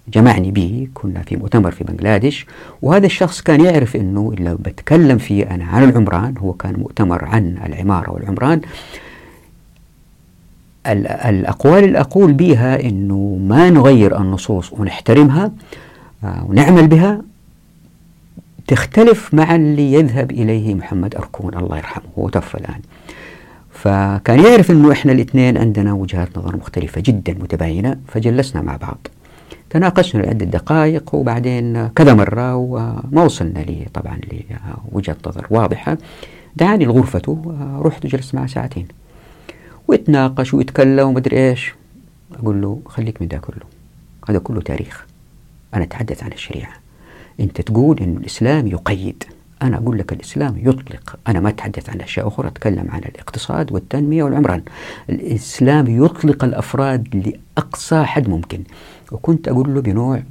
[0.09, 2.47] جمعني به كنا في مؤتمر في بنغلاديش.
[2.83, 7.59] وهذا الشخص كان يعرف أنه لو بتكلم فيه أنا عن العمران هو كان مؤتمر عن
[7.67, 8.61] العمارة والعمران
[10.89, 15.53] الأقوال اللي أقول بها أنه ما نغير النصوص ونحترمها
[16.25, 17.23] آه، ونعمل بها
[18.67, 22.81] تختلف مع اللي يذهب إليه محمد أركون الله يرحمه هو توفى الآن.
[23.71, 29.07] فكان يعرف أنه إحنا الاثنين عندنا وجهات نظر مختلفة جدا متباينة فجلسنا مع بعض.
[29.71, 34.19] تناقشنا لعدة دقائق وبعدين كذا مرة وما وصلنا لي طبعا
[34.93, 35.99] لوجهة نظر واضحة.
[36.57, 38.87] دعاني لغرفته رحت وجلست معه ساعتين.
[39.89, 41.75] ويتناقش ويتكلم ومدري إيش.
[42.35, 43.67] أقول له خليك من ده كله.
[44.29, 45.07] هذا كله تاريخ.
[45.75, 46.73] أنا أتحدث عن الشريعة.
[47.41, 49.25] أنت تقول إن الإسلام يقيد.
[49.63, 51.19] أنا أقول لك الإسلام يطلق.
[51.29, 54.63] أنا ما أتحدث عن أشياء أخرى أتكلم عن الاقتصاد والتنمية والعمران.
[55.11, 58.63] الإسلام يطلق الأفراد لأقصى حد ممكن.
[59.13, 60.23] وكنت أقول له بنوع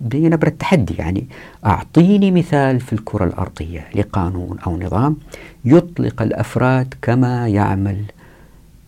[0.00, 1.26] بنبرة تحدي يعني
[1.66, 5.16] أعطيني مثال في الكرة الأرضية لقانون أو نظام
[5.64, 8.04] يطلق الأفراد كما يعمل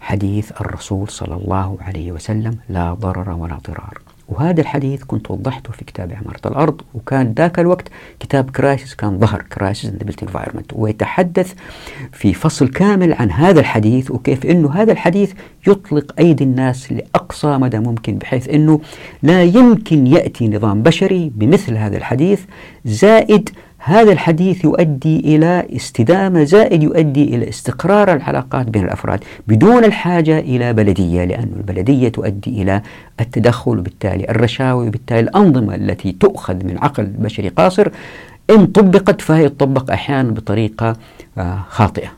[0.06, 3.98] حديث الرسول صلى الله عليه وسلم لا ضرر ولا ضرار.
[4.28, 7.88] وهذا الحديث كنت وضحته في كتاب عمارة الأرض وكان ذاك الوقت
[8.20, 11.54] كتاب Crisis كان ظهر Crisis in the Built Environment ويتحدث
[12.12, 15.32] في فصل كامل عن هذا الحديث وكيف إنه هذا الحديث
[15.66, 18.80] يطلق أيدي الناس لأقصى مدى ممكن بحيث إنه
[19.22, 22.40] لا يمكن يأتي نظام بشري بمثل هذا الحديث
[22.84, 23.50] زائد
[23.87, 30.72] هذا الحديث يؤدي إلى استدامة زائد يؤدي إلى استقرار العلاقات بين الأفراد بدون الحاجة إلى
[30.72, 32.83] بلدية لأن البلدية تؤدي إلى
[33.20, 37.88] التدخل وبالتالي الرشاوي وبالتالي الأنظمة التي تؤخذ من عقل بشري قاصر.
[38.51, 40.96] إن طبقت فهي تطبق أحيانا بطريقة
[41.38, 42.09] آه، خاطئة.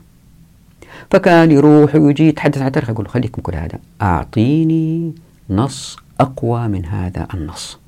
[1.10, 3.78] فكان يروح ويجي يتحدث عن تاريخ يقول خليكم كل هذا.
[4.02, 5.12] أعطيني
[5.50, 7.78] نص أقوى من هذا النص.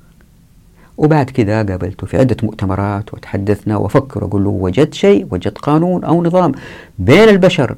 [1.01, 6.23] وبعد كذا قابلته في عدة مؤتمرات وتحدثنا وفكر أقول له وجدت شيء وجدت قانون أو
[6.23, 6.51] نظام
[6.99, 7.75] بين البشر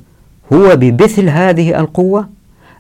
[0.54, 2.30] هو بمثل هذه القوة؟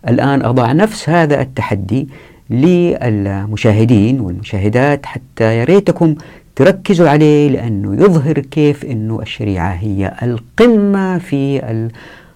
[0.07, 2.07] الآن أضع نفس هذا التحدي
[2.49, 6.15] للمشاهدين والمشاهدات حتى يا ريتكم
[6.55, 11.61] تركزوا عليه لأنه يظهر كيف أنه الشريعة هي القمة في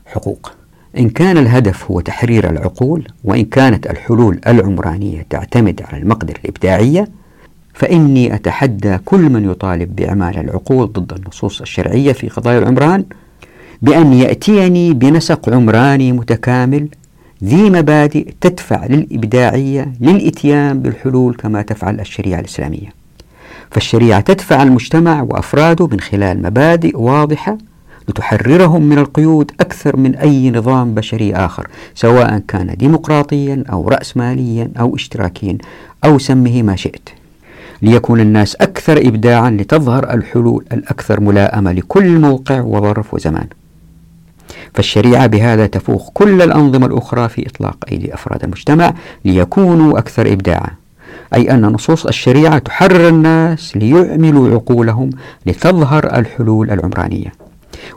[0.07, 0.51] الحقوق.
[0.97, 7.07] إن كان الهدف هو تحرير العقول وإن كانت الحلول العمرانية تعتمد على المقدرة الإبداعية
[7.77, 13.03] فإني أتحدى كل من يطالب بإعمال العقول ضد النصوص الشرعية في قضايا العمران
[13.81, 16.87] بأن يأتيني بنسق عمراني متكامل
[17.43, 22.89] ذي مبادئ تدفع للإبداعية للإتيان بالحلول كما تفعل الشريعة الإسلامية.
[23.71, 27.57] فالشريعة تدفع المجتمع وأفراده من خلال مبادئ واضحة
[28.09, 34.95] لتحررهم من القيود أكثر من أي نظام بشري آخر سواء كان ديمقراطيا أو رأسماليا أو
[34.95, 35.57] اشتراكيا
[36.05, 37.09] أو سمه ما شئت.
[37.81, 43.47] ليكون الناس أكثر إبداعا لتظهر الحلول الأكثر ملائمة لكل موقع وظرف وزمان.
[44.73, 48.93] فالشريعة بهذا تفوق كل الأنظمة الأخرى في إطلاق أيدي أفراد المجتمع
[49.25, 50.69] ليكونوا أكثر إبداعا.
[51.33, 55.09] أي أن نصوص الشريعة تحرر الناس ليعملوا عقولهم
[55.45, 57.31] لتظهر الحلول العمرانية.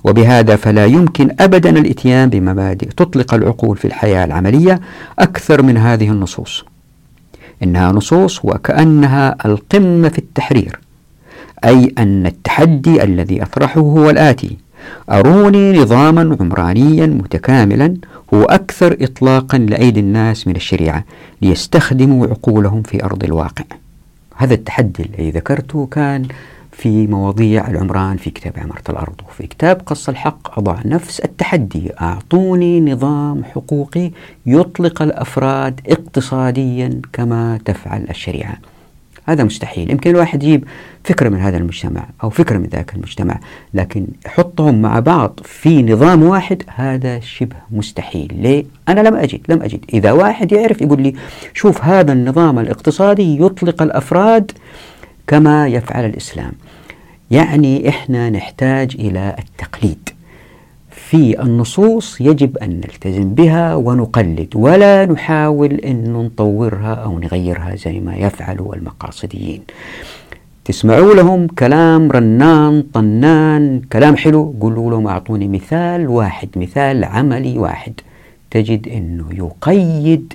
[0.05, 4.81] وبهذا فلا يمكن أبدا الإتيان بمبادئ تطلق العقول في الحياة العملية
[5.19, 6.65] أكثر من هذه النصوص.
[7.63, 10.81] إنها نصوص وكأنها القمة في التحرير
[11.65, 14.57] أي أن التحدي الذي أطرحه هو الآتي.
[15.11, 17.97] أروني نظاما عمرانيا متكاملا
[18.35, 21.05] هو أكثر إطلاقا لأيدي الناس من الشريعة
[21.43, 23.65] ليستخدموا عقولهم في أرض الواقع.
[24.37, 26.29] هذا التحدي الذي ذكرته كان
[26.81, 32.81] في مواضيع العمران في كتاب عمارة الأرض وفي كتاب قص الحق أضع نفس التحدي أعطوني
[32.81, 34.11] نظام حقوقي
[34.47, 38.57] يطلق الأفراد اقتصاديا كما تفعل الشريعة.
[39.25, 39.91] هذا مستحيل.
[39.91, 40.65] يمكن الواحد يجيب
[41.05, 43.41] فكرة من هذا المجتمع أو فكرة من ذاك المجتمع
[43.75, 48.35] لكن يحطهم مع بعض في نظام واحد هذا شبه مستحيل.
[48.37, 49.85] ليه؟ أنا لم أجد لم أجد.
[49.95, 51.15] إذا واحد يعرف يقول لي
[51.55, 54.53] شوف هذا النظام الاقتصادي يطلق الأفراد
[55.27, 56.53] كما يفعل الإسلام.
[57.31, 60.09] يعني إحنا نحتاج إلى التقليد.
[60.91, 68.17] في النصوص يجب أن نلتزم بها ونقلد ولا نحاول أن نطورها أو نغيرها زي ما
[68.17, 69.63] يفعل المقاصديين.
[70.65, 77.93] تسمعوا لهم كلام رنان طنان كلام حلو قولوا لهم أعطوني مثال واحد مثال عملي واحد.
[78.51, 80.33] تجد أنه يقيد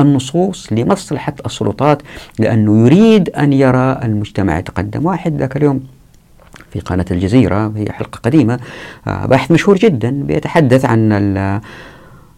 [0.00, 2.02] النصوص لمصلحة السلطات
[2.38, 5.06] لأنه يريد أن يرى المجتمع يتقدم.
[5.06, 5.80] واحد ذاك اليوم
[6.70, 8.58] في قناة الجزيرة هي حلقة قديمة
[9.06, 11.12] آه، باحث مشهور جدا بيتحدث عن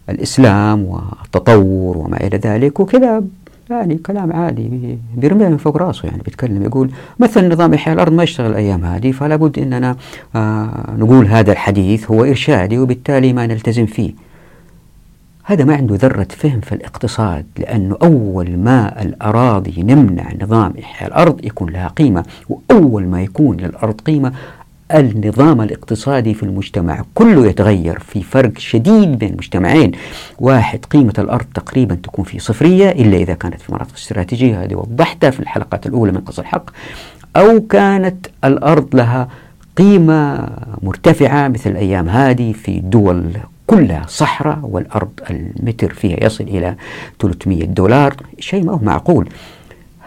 [0.09, 3.23] الإسلام والتطور وما إلى ذلك وكذا
[3.69, 8.23] يعني كلام عادي بيرميه من فوق راسه يعني بيتكلم يقول مثلا نظام إحياء الأرض ما
[8.23, 9.95] يشتغل الأيام هذه فلا بد أننا
[10.35, 14.30] آه نقول هذا الحديث هو إرشادي وبالتالي ما نلتزم فيه.
[15.51, 21.45] هذا ما عنده ذرة فهم في الاقتصاد لأنه أول ما الأراضي نمنع نظام إحياء الأرض
[21.45, 24.31] يكون لها قيمة وأول ما يكون للأرض قيمة
[24.91, 29.91] النظام الاقتصادي في المجتمع كله يتغير في فرق شديد بين مجتمعين
[30.39, 35.29] واحد قيمة الأرض تقريبا تكون في صفرية إلا إذا كانت في مناطق استراتيجية هذه وضحتها
[35.29, 36.69] في الحلقات الأولى من قص الحق.
[37.35, 39.27] أو كانت الأرض لها
[39.77, 40.49] قيمة
[40.83, 43.31] مرتفعة مثل الأيام هذه في دول
[43.71, 46.75] كلها صحراء والأرض المتر فيها يصل إلى
[47.19, 49.29] 300 دولار شيء ما هو معقول.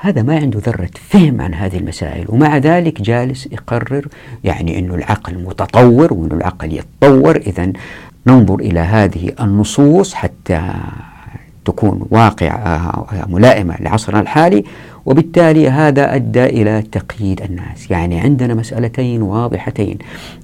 [0.00, 4.08] هذا ما عنده ذرة فهم عن هذه المسائل ومع ذلك جالس يقرر
[4.44, 7.36] يعني أنه العقل متطور وأنه العقل يتطور.
[7.36, 7.72] إذا
[8.26, 10.72] ننظر إلى هذه النصوص حتى
[11.64, 14.64] تكون واقعة ملائمة لعصرنا الحالي
[15.06, 17.90] وبالتالي هذا أدى إلى تقييد الناس.
[17.90, 19.98] يعني عندنا مسألتين واضحتين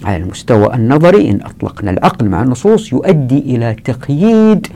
[0.05, 4.67] على المستوى النظري إن أطلقنا العقل مع النصوص يؤدي إلى تقييد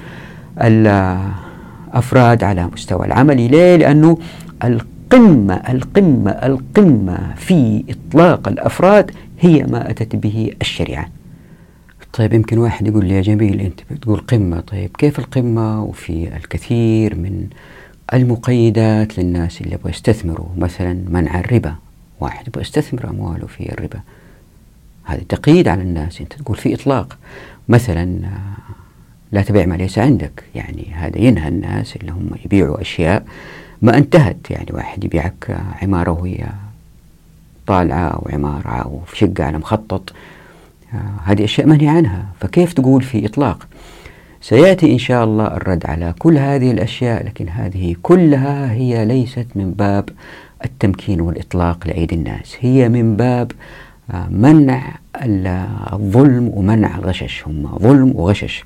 [0.62, 3.48] الأفراد على مستوى العملي.
[3.48, 4.18] ليه؟ لأنه
[4.64, 11.06] القمة القمة القمة في إطلاق الأفراد هي ما أتت به الشريعة.
[12.18, 14.60] طيب يمكن واحد يقول لي يا جميل أنت بتقول قمة.
[14.60, 17.48] طيب كيف القمة؟ وفي الكثير من
[18.12, 20.46] المقيدات للناس اللي يبغوا يستثمروا.
[20.56, 21.74] مثلا منع الربا.
[22.20, 24.00] واحد يبغى يستثمر أمواله في الربا.
[25.04, 26.20] هذا تقييد على الناس.
[26.20, 27.18] أنت تقول في إطلاق.
[27.68, 28.20] مثلا
[29.32, 30.44] لا تبيع ما ليس عندك.
[30.54, 33.26] يعني هذا ينهى الناس اللي هم يبيعوا أشياء
[33.82, 34.50] ما انتهت.
[34.50, 36.46] يعني واحد يبيعك عمارة وهي
[37.66, 40.12] طالعة أو عمارة أو في شقة على مخطط.
[41.24, 42.26] هذه أشياء منهي عنها.
[42.40, 43.66] فكيف تقول في إطلاق؟
[44.40, 49.70] سيأتي إن شاء الله الرد على كل هذه الأشياء لكن هذه كلها هي ليست من
[49.70, 50.08] باب
[50.64, 52.56] التمكين والإطلاق لأيدي الناس.
[52.60, 53.52] هي من باب
[54.10, 54.82] آه، منع
[55.92, 57.44] الظلم ومنع الغشش.
[57.46, 58.64] هم ظلم وغشش.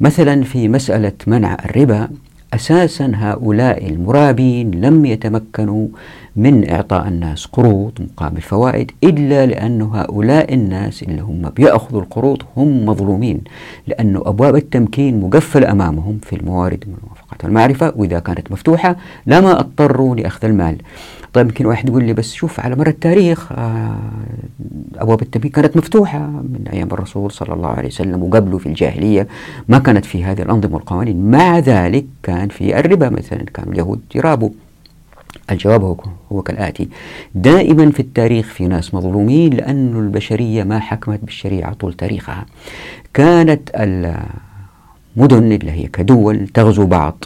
[0.00, 2.08] مثلا في مسألة منع الربا
[2.54, 5.88] أساسا هؤلاء المرابين لم يتمكنوا
[6.36, 12.86] من إعطاء الناس قروض مقابل فوائد إلا لأن هؤلاء الناس اللي هم بيأخذوا القروض هم
[12.86, 13.40] مظلومين
[13.86, 20.44] لأن أبواب التمكين مقفلة أمامهم في الموارد والموافقة والمعرفة وإذا كانت مفتوحة لما اضطروا لأخذ
[20.44, 20.76] المال.
[21.32, 23.98] طيب يمكن واحد يقول لي بس شوف على مر التاريخ آه،
[24.96, 29.28] أبواب التمكين كانت مفتوحة من أيام الرسول صلى الله عليه وسلم وقبله في الجاهلية
[29.68, 31.30] ما كانت في هذه الأنظمة والقوانين.
[31.30, 34.50] مع ذلك كان في الربا مثلا كانوا اليهود يرابوا.
[35.50, 35.96] الجواب هو,
[36.32, 36.88] هو كالآتي.
[37.34, 42.46] دائما في التاريخ في ناس مظلومين لأن البشرية ما حكمت بالشريعة طول تاريخها.
[43.14, 47.24] كانت المدن اللي هي كدول تغزو بعض.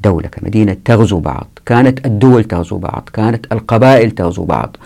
[0.00, 4.76] دولة كمدينة تغزو بعض كانت الدول تغزو بعض كانت القبائل تغزو بعض.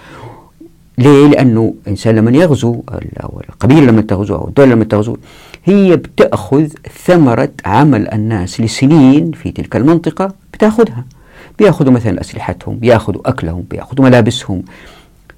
[0.99, 2.83] ليه؟ لأنه الإنسان لما يغزو
[3.25, 5.17] أو القبيلة لما تغزو أو الدولة لما تغزو
[5.65, 6.67] هي بتأخذ
[7.05, 11.05] ثمرة عمل الناس لسنين في تلك المنطقة بتأخذها.
[11.59, 14.63] بيأخذوا مثلا أسلحتهم بيأخذوا أكلهم بيأخذوا ملابسهم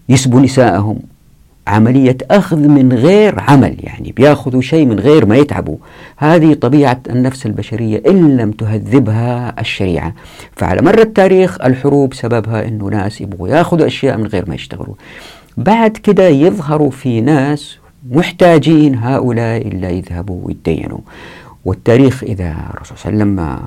[0.08, 0.98] يسبوا نساءهم
[1.66, 5.76] عملية أخذ من غير عمل يعني بياخذوا شيء من غير ما يتعبوا.
[6.16, 10.14] هذه طبيعة النفس البشرية إن لم تهذبها الشريعة.
[10.56, 14.94] فعلى مر التاريخ الحروب سببها أنه ناس يبغوا ياخذوا أشياء من غير ما يشتغلوا.
[15.56, 17.78] بعد كده يظهروا في ناس
[18.10, 20.98] محتاجين هؤلاء اللي يذهبوا ويتدينوا.
[21.64, 23.60] والتاريخ إذا الرسول صلى الله عليه وسلم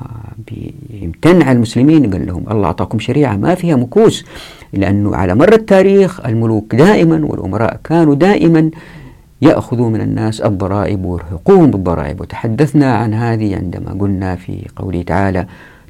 [0.48, 4.26] بيمتن على المسلمين قال لهم الله أعطاكم شريعة ما فيها مكوس
[4.74, 8.72] لأنه على مر التاريخ الملوك دائما والأمراء كانوا دائما
[9.42, 12.22] يأخذوا من الناس الضرائب ويرهقوهم بالضرائب.
[12.22, 15.46] وتحدثنا عن هذه عندما قلنا في قوله تعالى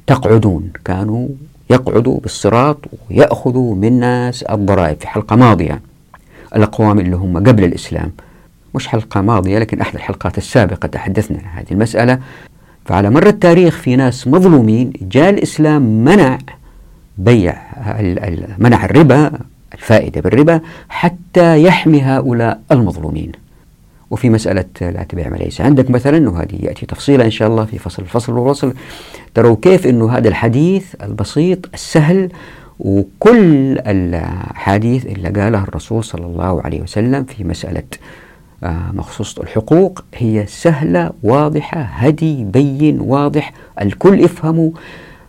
[0.06, 0.70] تقعدون.
[0.84, 1.28] كانوا
[1.70, 2.78] يقعدوا بالصراط
[3.10, 5.80] ويأخذوا من الناس الضرائب في حلقة ماضية
[6.56, 8.10] الأقوام اللي هم قبل الإسلام.
[8.74, 12.18] مش حلقة ماضية لكن أحد الحلقات السابقة تحدثنا عن هذه المسألة.
[12.84, 16.38] فعلى مر التاريخ في ناس مظلومين جاء الإسلام منع
[17.18, 17.56] بيع
[18.58, 19.30] منع الربا
[19.74, 23.32] الفائدة بالربا حتى يحمي هؤلاء المظلومين.
[24.10, 27.78] وفي مسألة لا تبيع ما ليس عندك مثلا وهذه يأتي تفصيلا إن شاء الله في
[27.78, 28.74] فصل الفصل والوصل.
[29.34, 32.28] تروا كيف أنه هذا الحديث البسيط السهل
[32.80, 37.82] وكل الحديث اللي قالها الرسول صلى الله عليه وسلم في مسألة
[38.64, 43.52] آه، مخصوص الحقوق هي سهلة واضحة هدي بين واضح
[43.82, 44.72] الكل يفهمه.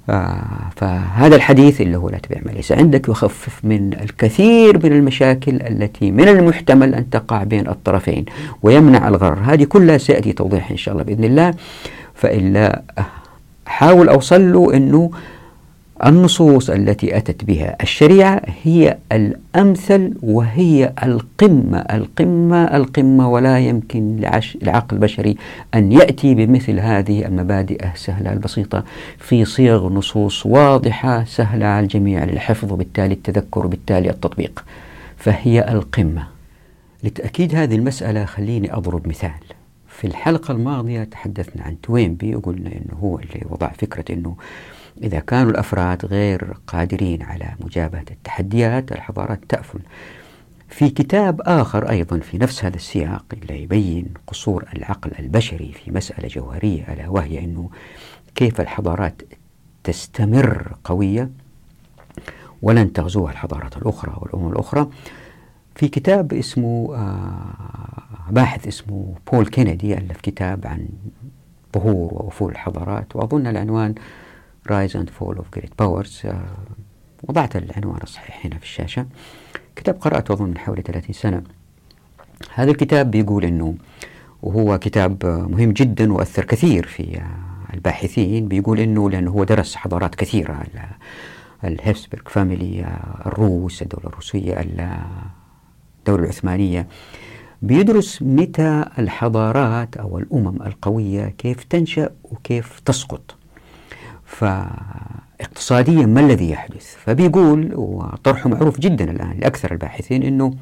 [0.09, 5.55] آه، فهذا الحديث اللي هو لا تبيع ما ليس عندك يخفف من الكثير من المشاكل
[5.55, 8.25] التي من المحتمل أن تقع بين الطرفين
[8.63, 9.39] ويمنع الغرر.
[9.43, 11.53] هذه كلها سيأتي توضيح إن شاء الله بإذن الله.
[12.15, 12.81] فإلا
[13.65, 15.11] حاول أوصل له أنه
[16.05, 21.77] النصوص التي أتت بها الشريعة هي الأمثل وهي القمة.
[21.77, 24.17] القمة القمة ولا يمكن
[24.61, 25.37] لعقل البشري
[25.75, 28.83] أن يأتي بمثل هذه المبادئ السهلة البسيطة
[29.17, 34.65] في صيغ نصوص واضحة سهلة على الجميع للحفظ وبالتالي التذكر وبالتالي التطبيق.
[35.17, 36.27] فهي القمة.
[37.03, 39.31] لتأكيد هذه المسألة خليني أضرب مثال.
[39.87, 44.35] في الحلقة الماضية تحدثنا عن توينبي وقلنا أنه هو اللي وضع فكرة أنه
[45.03, 49.79] إذا كانوا الأفراد غير قادرين على مجابهة التحديات الحضارات تأفل.
[50.69, 56.27] في كتاب آخر أيضا في نفس هذا السياق اللي يبين قصور العقل البشري في مسألة
[56.27, 57.69] جوهرية ألا وهي أنه
[58.35, 59.21] كيف الحضارات
[59.83, 61.29] تستمر قوية
[62.61, 64.89] ولن تغزوها الحضارات الأخرى والأمم الأخرى.
[65.75, 70.87] في كتاب اسمه آه باحث اسمه بول كينيدي ألف كتاب عن
[71.75, 73.95] ظهور وأفول الحضارات وأظن العنوان
[74.67, 76.25] And Fall of Great Powers.
[76.25, 76.35] uh,
[77.23, 79.05] وضعت العنوان الصحيح هنا في الشاشة.
[79.75, 81.43] كتاب قرأته أظن من حوالي 30 سنة.
[82.53, 83.75] هذا الكتاب بيقول أنه
[84.43, 87.21] وهو كتاب مهم جدا وأثر كثير في
[87.73, 88.47] الباحثين.
[88.47, 90.63] بيقول أنه لأنه هو درس حضارات كثيرة.
[91.63, 92.85] الهيبسبرغ فاميلي
[93.25, 96.87] الروس الدولة الروسية الدولة العثمانية.
[97.61, 103.38] بيدرس متى الحضارات أو الأمم القوية كيف تنشأ وكيف تسقط.
[104.29, 110.53] فاقتصاديا ما الذي يحدث؟ فبيقول وطرحه معروف جدا الآن لأكثر الباحثين أنه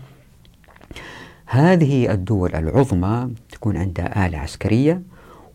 [1.45, 5.01] هذه الدول العظمى تكون عندها آلة عسكرية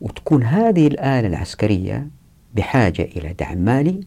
[0.01, 2.09] وتكون هذه الآلة العسكرية
[2.55, 4.01] بحاجة إلى دعم مالي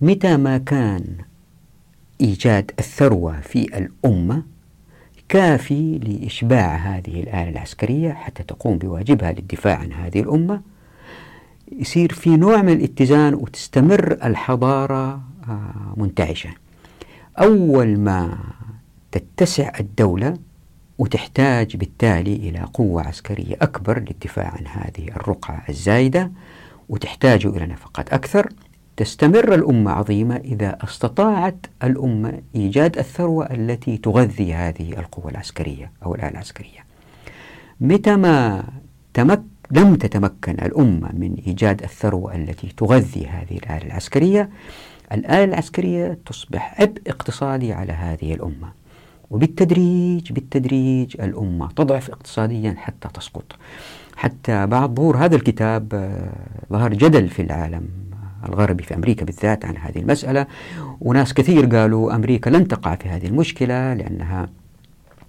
[0.00, 1.04] متى ما كان
[2.20, 4.42] إيجاد الثروة في الأمة
[5.28, 10.73] كافي لإشباع هذه الآلة العسكرية حتى تقوم بواجبها للدفاع عن هذه الأمة.
[11.78, 16.50] يصير في نوع من الاتزان وتستمر الحضارة آه، منتعشة.
[17.38, 18.38] أول ما
[19.12, 20.36] تتسع الدولة
[20.98, 26.30] وتحتاج بالتالي إلى قوة عسكرية أكبر للدفاع عن هذه الرقعة الزايدة
[26.88, 28.48] وتحتاج إلى نفقات أكثر
[28.96, 36.30] تستمر الأمة عظيمة إذا استطاعت الأمة إيجاد الثروة التي تغذي هذه القوة العسكرية أو الآلة
[36.30, 36.84] العسكرية.
[37.80, 38.64] متى ما
[39.14, 44.50] تمكن لم تتمكن الأمة من إيجاد الثروة التي تغذي هذه الآلة العسكرية.
[45.12, 48.72] الآلة العسكرية تصبح عبء اقتصادي على هذه الأمة
[49.30, 53.56] وبالتدريج بالتدريج الأمة تضعف اقتصاديا حتى تسقط.
[54.16, 56.32] حتى بعد ظهور هذا الكتاب آه،
[56.72, 57.88] ظهر جدل في العالم
[58.48, 60.46] الغربي في أمريكا بالذات عن هذه المسألة.
[61.00, 64.48] وناس كثير قالوا أمريكا لن تقع في هذه المشكلة لأنها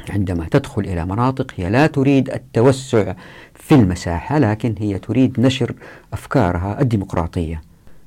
[0.09, 3.13] عندما تدخل إلى مناطق هي لا تريد التوسع
[3.67, 5.75] في المساحة لكن هي تريد نشر
[6.13, 7.61] أفكارها الديمقراطية.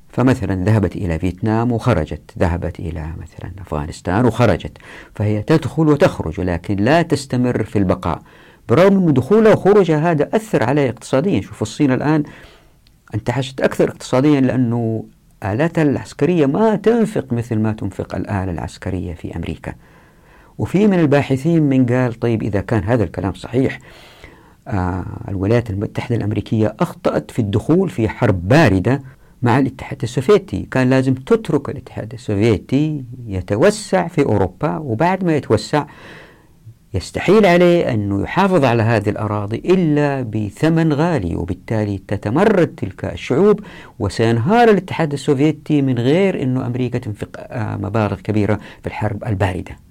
[0.09, 2.31] فمثلا ذهبت إلى فيتنام وخرجت.
[2.39, 4.77] ذهبت إلى مثلا أفغانستان وخرجت.
[5.15, 8.21] فهي تدخل وتخرج ولكن لا تستمر في البقاء.
[8.69, 11.41] برغم أن دخولها وخروجها هذا أثر عليها اقتصاديا.
[11.41, 12.23] شوف الصين الآن
[13.15, 15.05] انتعشت أكثر اقتصاديا لأنه
[15.43, 19.73] آلاتها العسكرية ما تنفق مثل ما تنفق الآلة العسكرية في أمريكا.
[20.57, 23.79] وفي من الباحثين من قال طيب إذا كان هذا الكلام صحيح
[25.29, 29.01] الولايات المتحدة الأمريكية أخطأت في الدخول في حرب باردة
[29.41, 30.67] مع الاتحاد السوفيتي.
[30.71, 35.85] كان لازم تترك الاتحاد السوفيتي يتوسع في أوروبا وبعد ما يتوسع
[36.93, 43.59] يستحيل عليه أنه يحافظ على هذه الأراضي إلا بثمن غالي وبالتالي تتمرد تلك الشعوب
[43.99, 49.88] وسينهار الاتحاد السوفيتي من غير أنه أمريكا تنفق آه، مبالغ كبيرة في الحرب الباردة.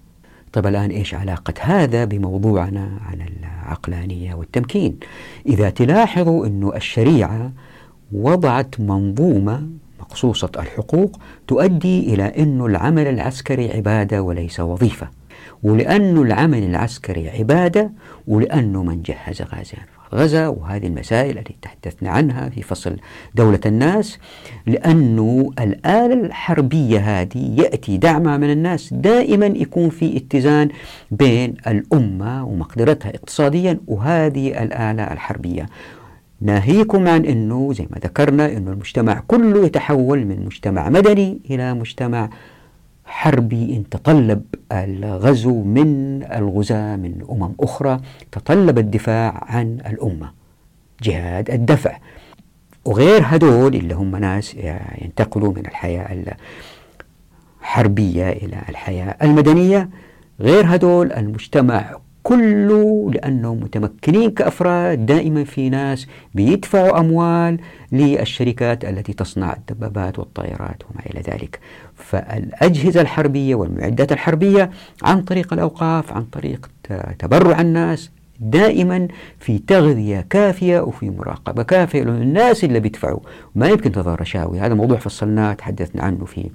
[0.59, 4.96] طيب الآن إيش علاقة هذا بموضوعنا عن العقلانية والتمكين؟
[5.46, 7.52] إذا تلاحظوا أن الشريعة
[8.12, 9.68] وضعت منظومة
[10.00, 15.09] مقصوصة الحقوق تؤدي إلى أن العمل العسكري عبادة وليس وظيفة.
[15.62, 17.90] ولأن العمل العسكري عبادة
[18.28, 22.96] ولأنه من جهز غازيا غزة وهذه المسائل التي تحدثنا عنها في فصل
[23.34, 24.18] دولة الناس
[24.66, 30.68] لأنه الآلة الحربية هذه يأتي دعمها من الناس دائما يكون في اتزان
[31.11, 35.66] بين الأمة ومقدرتها اقتصاديا وهذه الآلة الحربية.
[36.40, 42.30] ناهيكم عن أنه زي ما ذكرنا أنه المجتمع كله يتحول من مجتمع مدني إلى مجتمع
[43.09, 44.42] حربي تطلب
[44.72, 48.00] الغزو من الغزاة من أمم أخرى
[48.32, 50.32] تطلب الدفاع عن الأمة.
[51.02, 51.98] جهاد الدفع.
[52.84, 54.54] وغير هدول اللي هم ناس
[55.02, 56.36] ينتقلوا من الحياة
[57.62, 59.88] الحربية إلى الحياة المدنية
[60.40, 61.96] غير هدول المجتمع
[62.29, 67.59] كله لأنهم متمكنين كأفراد دائما في ناس بيدفعوا أموال
[67.93, 71.61] للشركات التي تصنع الدبابات والطائرات وما إلى ذلك.
[71.95, 74.70] فالأجهزة الحربية والمعدات الحربية
[75.03, 76.70] عن طريق الأوقاف عن طريق
[77.18, 78.11] تبرع الناس
[78.41, 79.09] دائما
[79.39, 83.20] في تغذية كافية وفي مراقبة كافية للناس اللي بيدفعوا.
[83.55, 86.51] ما يمكن تظهر رشاوي هذا موضوع فصلناه تحدثنا عنه في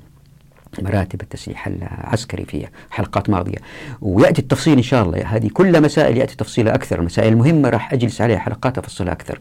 [0.82, 3.58] مراتب التسليح العسكري في حلقات ماضية.
[4.02, 5.26] ويأتي التفصيل إن شاء الله.
[5.26, 7.00] هذه كل مسائل يأتي تفصيلها أكثر.
[7.00, 9.40] المسائل المهمة راح أجلس عليها حلقات أفصلها أكثر.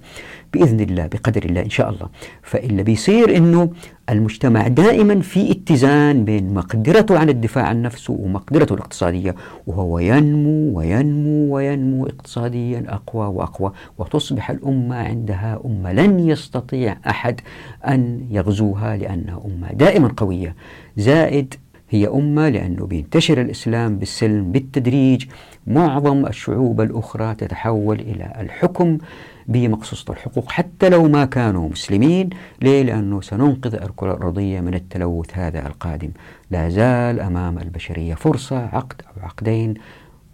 [0.52, 2.08] بإذن الله بقدر الله إن شاء الله.
[2.42, 3.70] فإلا بيصير أنه
[4.10, 9.34] المجتمع دائما في اتزان بين مقدرته عن الدفاع عن نفسه ومقدرته الاقتصادية
[9.66, 17.40] وهو ينمو وينمو وينمو اقتصاديا أقوى وأقوى وتصبح الأمة عندها أمة لن يستطيع أحد
[17.88, 20.54] أن يغزوها لأنها أمة دائما قوية.
[20.96, 21.54] زائد
[21.90, 25.26] هي أمة لأنه بينتشر الإسلام بالسلم بالتدريج.
[25.66, 28.98] معظم الشعوب الأخرى تتحول إلى الحكم
[29.46, 32.30] بمقصوصة الحقوق حتى لو ما كانوا مسلمين.
[32.62, 36.10] ليه؟ لأنه سننقذ الكرة الأرضية من التلوث هذا القادم.
[36.50, 39.74] لا زال أمام البشرية فرصة عقد أو عقدين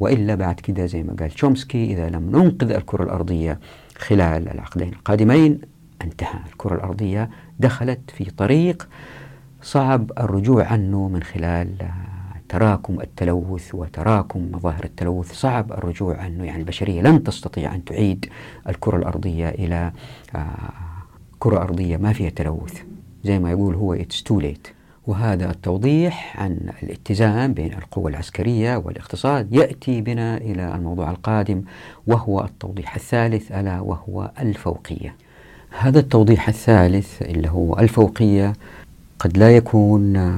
[0.01, 3.61] وإلا بعد كده زي ما قال تشومسكي إذا لم ننقذ الكرة الأرضية
[3.99, 5.61] خلال العقدين القادمين
[6.03, 6.39] انتهى.
[6.53, 7.31] الكرة الأرضية
[7.61, 8.89] دخلت في طريق
[9.63, 11.69] صعب الرجوع عنه من خلال
[12.49, 15.33] تراكم التلوث وتراكم مظاهر التلوث.
[15.33, 18.27] صعب الرجوع عنه يعني البشرية لن تستطيع أن تعيد
[18.69, 19.93] الكرة الأرضية إلى
[20.37, 20.47] آه،
[21.39, 22.83] كرة أرضية ما فيها تلوث.
[23.25, 24.73] زي ما يقول هو it's too late.
[25.07, 31.63] وهذا التوضيح عن الاتزان بين القوة العسكرية والاقتصاد يأتي بنا إلى الموضوع القادم
[32.07, 35.15] وهو التوضيح الثالث ألا وهو الفوقية.
[35.79, 38.53] هذا التوضيح الثالث اللي هو الفوقية
[39.19, 40.33] قد لا يكون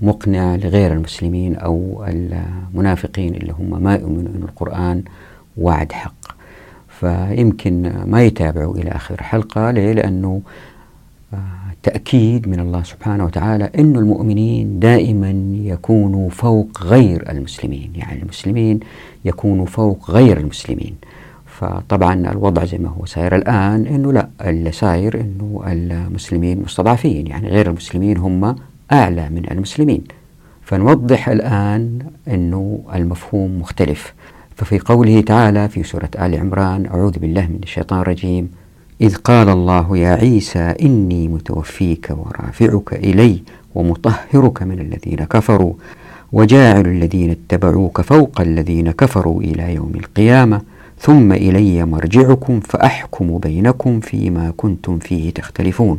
[0.00, 5.02] مقنع لغير المسلمين أو المنافقين اللي هم ما يؤمنون أن القرآن
[5.56, 6.14] وعد حق.
[6.88, 10.40] فيمكن ما يتابعوا إلى آخر الحلقة ليه؟ لأنه
[11.34, 11.38] آه،
[11.82, 17.92] تأكيد من الله سبحانه وتعالى أن المؤمنين دائما يكونوا فوق غير المسلمين.
[17.94, 18.80] يعني المسلمين
[19.24, 20.94] يكونوا فوق غير المسلمين.
[21.58, 27.48] فطبعا الوضع زي ما هو ساير الآن أنه لا اللي ساير أنه المسلمين مستضعفين يعني
[27.48, 28.56] غير المسلمين هم
[28.92, 30.02] أعلى من المسلمين.
[30.62, 31.98] فنوضح الآن
[32.28, 34.14] أنه المفهوم مختلف.
[34.56, 38.50] ففي قوله تعالى في سورة آل عمران أعوذ بالله من الشيطان الرجيم
[39.00, 43.42] إذ قال الله يا عيسى إني متوفيك ورافعك إلي
[43.74, 45.72] ومطهرك من الذين كفروا
[46.32, 50.60] وجاعل الذين اتبعوك فوق الذين كفروا إلى يوم القيامة.
[51.00, 55.98] ثم إلي مرجعكم فأحكم بينكم فيما كنتم فيه تختلفون.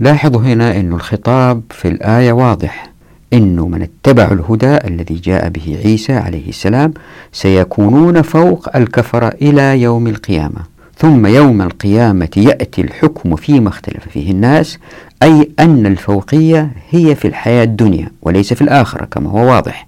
[0.00, 2.92] لاحظوا هنا أن الخطاب في الآية واضح.
[3.32, 6.94] أنه من اتبع الهدى الذي جاء به عيسى عليه السلام
[7.32, 10.72] سيكونون فوق الكفر إلى يوم القيامة.
[10.98, 14.78] ثم يوم القيامة يأتي الحكم فيما اختلف فيه الناس
[15.22, 19.86] أي أن الفوقية هي في الحياة الدنيا وليس في الآخرة كما هو واضح.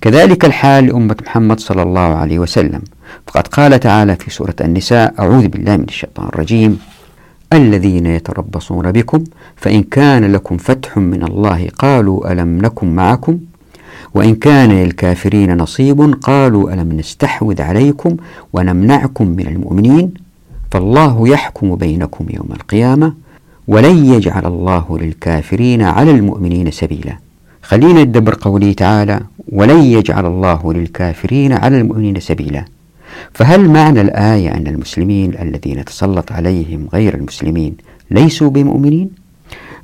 [0.00, 2.82] كذلك الحال لأمة محمد صلى الله عليه وسلم.
[3.26, 6.78] فقد قال تعالى في سورة النساء أعوذ بالله من الشيطان الرجيم.
[7.52, 9.24] الذين يتربصون بكم
[9.56, 13.38] فإن كان لكم فتح من الله قالوا ألم نكن معكم؟
[14.14, 18.16] وإن كان للكافرين نصيب قالوا ألم نستحوذ عليكم
[18.52, 20.14] ونمنعكم من المؤمنين؟
[20.70, 23.12] فالله يحكم بينكم يوم القيامة
[23.68, 27.16] ولن يجعل الله للكافرين على المؤمنين سبيلا.
[27.62, 29.20] خلينا ندبر قوله تعالى
[29.52, 32.64] ولن يجعل الله للكافرين على المؤمنين سبيلا.
[33.34, 37.76] فهل معنى الآية أن المسلمين الذين تسلط عليهم غير المسلمين
[38.10, 39.22] ليسوا بمؤمنين؟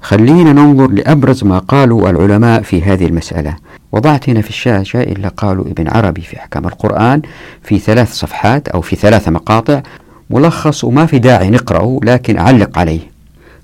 [0.00, 3.56] خلينا ننظر لأبرز ما قالوا العلماء في هذه المسألة.
[3.92, 7.22] وضعت هنا في الشاشة إلا قالوا ابن عربي في أحكام القرآن
[7.62, 9.82] في ثلاث صفحات أو في ثلاث مقاطع.
[10.30, 13.00] ملخص وما في داعي نقرأه لكن أعلق عليه.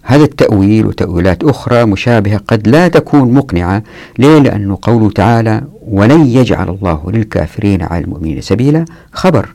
[0.03, 3.83] هذا التأويل وتأويلات أخرى مشابهة قد لا تكون مقنعة.
[4.19, 8.85] ليه؟ لأنه قوله تعالى ولن يجعل الله للكافرين على المؤمنين سبيلا.
[9.13, 9.49] خبر.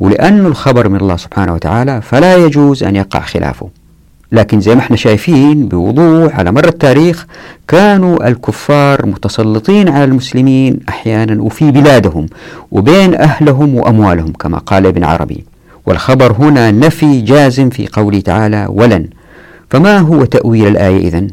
[0.00, 3.68] ولأن الخبر من الله سبحانه وتعالى فلا يجوز أن يقع خلافه.
[4.32, 7.26] لكن زي ما إحنا شايفين بوضوح على مر التاريخ
[7.68, 12.26] كانوا الكفار متسلطين على المسلمين أحيانا وفي بلادهم
[12.70, 15.44] وبين أهلهم وأموالهم كما قال ابن عربي.
[15.86, 19.06] والخبر هنا نفي جازم في قوله تعالى ولن.
[19.70, 21.28] فما هو تأويل الآية إذن؟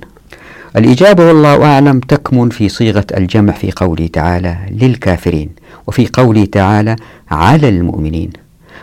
[0.75, 5.49] الإجابة والله أعلم تكمن في صيغة الجمع في قوله تعالى للكافرين.
[5.89, 6.95] وفي قوله تعالى
[7.31, 8.29] على المؤمنين.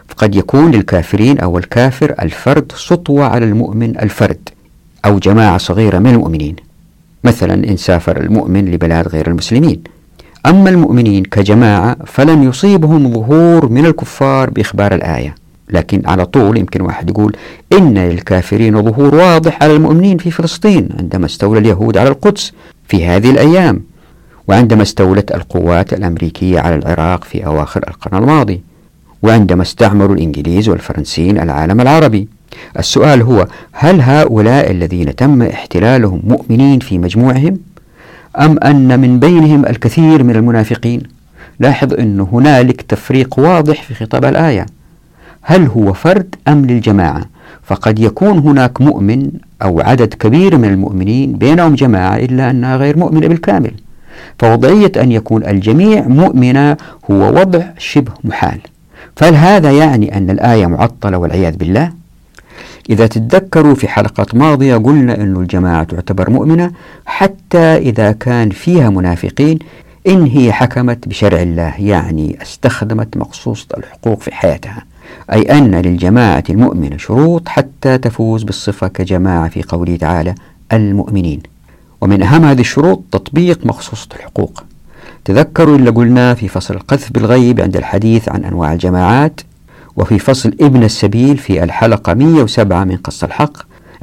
[0.08, 4.48] فقد يكون للكافرين أو الكافر الفرد سطوة على المؤمن الفرد
[5.04, 6.56] أو جماعة صغيرة من المؤمنين.
[7.24, 9.82] مثلا إن سافر المؤمن لبلاد غير المسلمين.
[10.46, 15.34] أما المؤمنين كجماعة فلن يصيبهم ظهور من الكفار بإخبار الآية.
[15.70, 17.36] لكن على طول يمكن واحد يقول
[17.72, 22.52] إن للكافرين ظهور واضح على المؤمنين في فلسطين عندما استولى اليهود على القدس
[22.88, 23.82] في هذه الأيام.
[24.48, 28.62] وعندما استولت القوات الأمريكية على العراق في أواخر القرن الماضي
[29.22, 32.28] وعندما استعمروا الإنجليز والفرنسيين العالم العربي.
[32.78, 37.58] السؤال هو هل هؤلاء الذين تم احتلالهم مؤمنين في مجموعهم؟
[38.38, 41.02] أم أن من بينهم الكثير من المنافقين؟
[41.60, 44.66] لاحظ أن هنالك تفريق واضح في خطاب الآية.
[45.42, 47.24] هل هو فرد أم للجماعة؟
[47.62, 49.30] فقد يكون هناك مؤمن
[49.62, 53.72] أو عدد كبير من المؤمنين بينهم جماعة إلا أنها غير مؤمنة بالكامل.
[54.38, 56.76] فوضعية أن يكون الجميع مؤمنا
[57.10, 58.58] هو وضع شبه محال.
[59.16, 61.92] فهل هذا يعني أن الآية معطلة والعياذ بالله؟
[62.90, 66.70] إذا تتذكروا في حلقات ماضية قلنا أن الجماعة تعتبر مؤمنة
[67.06, 69.58] حتى إذا كان فيها منافقين
[70.08, 74.84] إن هي حكمت بشرع الله يعني استخدمت مقصوصة الحقوق في حياتها.
[75.32, 80.34] أي أن للجماعة المؤمنة شروط حتى تفوز بالصفة كجماعة في قوله تعالى
[80.72, 81.40] المؤمنين.
[82.00, 84.64] ومن أهم هذه الشروط تطبيق مخصوصة الحقوق.
[85.24, 89.40] تذكروا اللي قلناه في فصل القذف بالغيب عند الحديث عن أنواع الجماعات
[89.96, 93.52] وفي فصل ابن السبيل في الحلقة 107 من قص الحق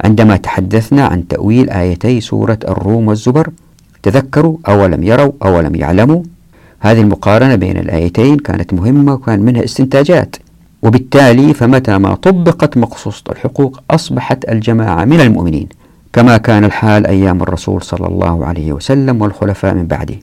[0.04, 3.50] عندما تحدثنا عن تأويل آيتي سورة الروم والزبر.
[4.02, 6.22] تذكروا أولم يروا أولم يعلموا؟
[6.80, 10.36] هذه المقارنة بين الآيتين كانت مهمة وكان منها استنتاجات.
[10.82, 15.68] وبالتالي فمتى ما طبقت مقصوصة الحقوق أصبحت الجماعة من المؤمنين.
[16.14, 20.14] كما كان الحال أيام الرسول صلى الله عليه وسلم والخلفاء من بعده.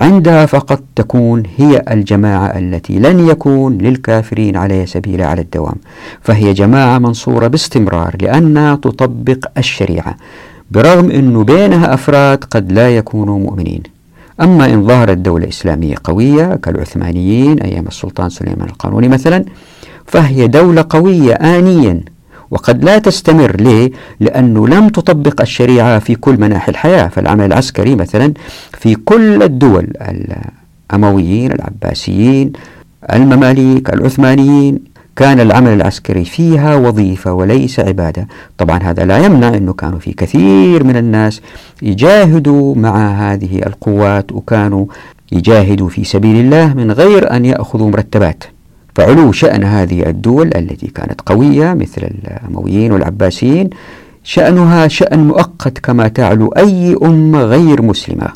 [0.00, 5.74] عندها فقط تكون هي الجماعة التي لن يكون للكافرين عليها سبيل على الدوام
[6.20, 10.16] فهي جماعة منصورة باستمرار لأنها تطبق الشريعة
[10.70, 13.82] برغم أنه بينها أفراد قد لا يكونوا مؤمنين.
[14.40, 19.44] أما إن ظهرت دولة إسلامية قوية كالعثمانيين أيام السلطان سليمان القانوني مثلا
[20.06, 22.00] فهي دولة قوية آنيا.
[22.50, 23.90] وقد لا تستمر ليه؟
[24.20, 27.08] لأنه لم تطبق الشريعة في كل مناحي الحياة.
[27.08, 28.32] فالعمل العسكري مثلا
[28.72, 29.86] في كل الدول
[30.92, 32.52] الأمويين العباسيين
[33.12, 34.78] المماليك العثمانيين
[35.16, 38.28] كان العمل العسكري فيها وظيفة وليس عبادة.
[38.58, 41.40] طبعا هذا لا يمنع أنه كانوا في كثير من الناس
[41.82, 44.86] يجاهدوا مع هذه القوات وكانوا
[45.32, 48.44] يجاهدوا في سبيل الله من غير أن يأخذوا مرتبات.
[49.00, 53.70] فعلو شأن هذه الدول التي كانت قوية مثل الأمويين والعباسيين.
[54.24, 58.28] شأنها شأن مؤقت كما تعلو أي أمة غير مسلمة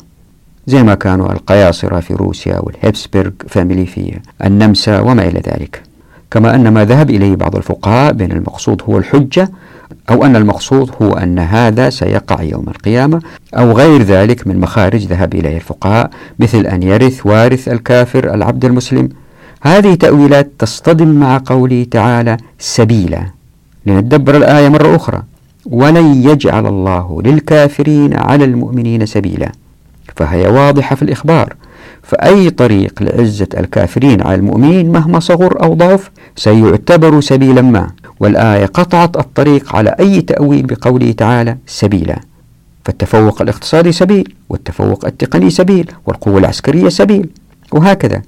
[0.67, 5.81] زي ما كانوا القياصرة في روسيا وال Habsburg family في النمسا وما إلى ذلك.
[6.31, 9.49] كما أن ما ذهب إليه بعض الفقهاء بأن المقصود هو الحجة
[10.09, 13.21] أو أن المقصود هو أن هذا سيقع يوم القيامة
[13.53, 16.09] أو غير ذلك من مخارج ذهب إليه الفقهاء
[16.39, 19.09] مثل أن يرث وارث الكافر العبد المسلم.
[19.61, 23.25] هذه تأويلات تصطدم مع قوله تعالى سبيلا.
[23.85, 25.23] لندبر الآية مرة أخرى.
[25.65, 29.51] ولن يجعل الله للكافرين على المؤمنين سبيلا.
[30.15, 31.53] فهي واضحة في الإخبار.
[32.03, 37.89] فأي طريق لعزة الكافرين على المؤمنين مهما صغر أو ضعف سيعتبر سبيلا ما.
[38.19, 42.19] والآية قطعت الطريق على أي تأويل بقوله تعالى سبيلا.
[42.85, 47.29] فالتفوق الاقتصادي سبيل والتفوق التقني سبيل والقوة العسكرية سبيل
[47.71, 48.21] وهكذا.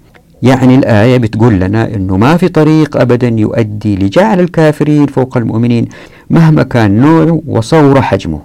[0.43, 5.85] يعني الآية بتقول لنا أنه ما في طريق أبدا يؤدي لجعل الكافرين فوق المؤمنين
[6.29, 8.39] مهما كان نوعه وصور حجمه.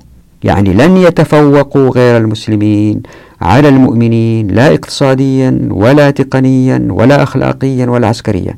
[0.45, 3.03] يعني لن يتفوقوا غير المسلمين
[3.41, 8.57] على المؤمنين لا اقتصاديا ولا تقنيا ولا أخلاقيا ولا عسكريا.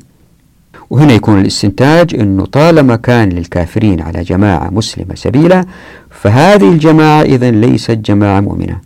[0.89, 5.65] وهنا يكون الاستنتاج أنه طالما كان للكافرين على جماعة مسلمة سبيلة
[6.09, 8.77] فهذه الجماعة إذا ليست جماعة مؤمنة.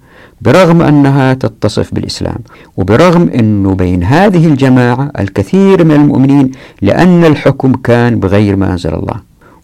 [0.41, 2.37] برغم أنها تتصف بالإسلام
[2.77, 9.15] وبرغم أنه بين هذه الجماعة الكثير من المؤمنين لأن الحكم كان بغير ما أنزل الله.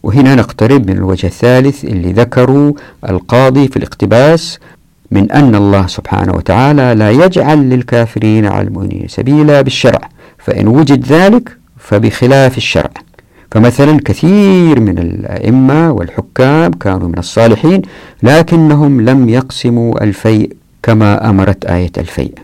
[0.02, 2.72] وهنا نقترب من الوجه الثالث اللي ذكروا
[3.08, 4.58] القاضي في الاقتباس
[5.10, 10.00] من أن الله سبحانه وتعالى لا يجعل للكافرين على المؤمنين سبيلا بالشرع
[10.38, 12.90] فإن وجد ذلك فبخلاف الشرع.
[13.50, 17.82] فمثلا كثير من الأئمة والحكام كانوا من الصالحين
[18.22, 20.52] لكنهم لم يقسموا الفيء
[20.86, 22.34] كما أمرت آية الفيء.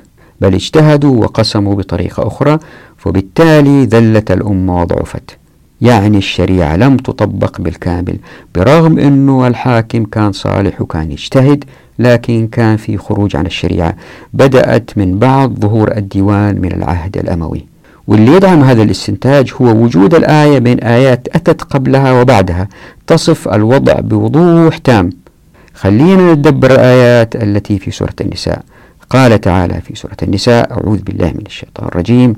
[0.40, 2.58] بل اجتهدوا وقسموا بطريقة أخرى
[2.96, 5.38] فبالتالي ذلت الأمة وضعفت.
[5.80, 8.16] يعني الشريعة لم تطبق بالكامل
[8.54, 11.64] برغم أنه الحاكم كان صالح وكان يجتهد
[11.98, 13.94] لكن كان في خروج عن الشريعة.
[14.34, 17.66] بدأت من بعد ظهور الديوان من العهد الأموي.
[18.06, 22.68] واللي يدعم هذا الاستنتاج هو وجود الآية بين آيات أتت قبلها وبعدها.
[23.06, 25.10] تصف الوضع بوضوح تام.
[25.74, 28.64] خلينا نتدبر الآيات التي في سورة النساء.
[29.10, 32.34] قال تعالى في سورة النساء أعوذ بالله من الشيطان الرجيم.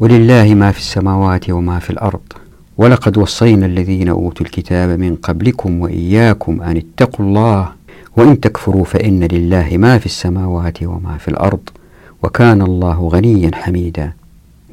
[0.00, 2.20] ولله ما في السماوات وما في الأرض.
[2.78, 7.68] ولقد وصينا الذين أوتوا الكتاب من قبلكم وإياكم أن اتقوا الله.
[8.16, 11.68] وإن تكفروا فإن لله ما في السماوات وما في الأرض.
[12.22, 14.12] وكان الله غنيا حميدا.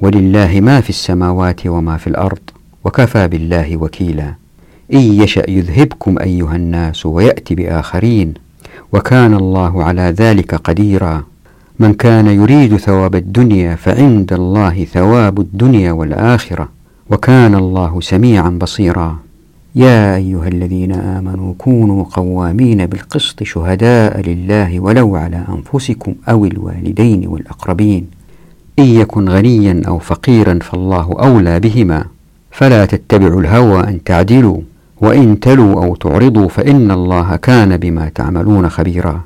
[0.01, 2.39] ولله ما في السماوات وما في الأرض.
[2.83, 4.42] وكفى بالله وكيلا.
[4.93, 8.33] إن يشأ يذهبكم أيها الناس ويأتي بآخرين
[8.93, 11.23] وكان الله على ذلك قديرا.
[11.79, 16.69] من كان يريد ثواب الدنيا فعند الله ثواب الدنيا والآخرة
[17.09, 19.19] وكان الله سميعا بصيرا.
[19.75, 28.07] يا أيها الذين آمنوا كونوا قوامين بالقسط شهداء لله ولو على أنفسكم أو الوالدين والأقربين.
[28.79, 32.05] إن يكن غنيا أو فقيرا فالله أولى بهما.
[32.51, 34.61] فلا تتبعوا الهوى أن تعدلوا.
[35.03, 39.21] وإن تلوا أو تعرضوا فإن الله كان بما تعملون خبيرا.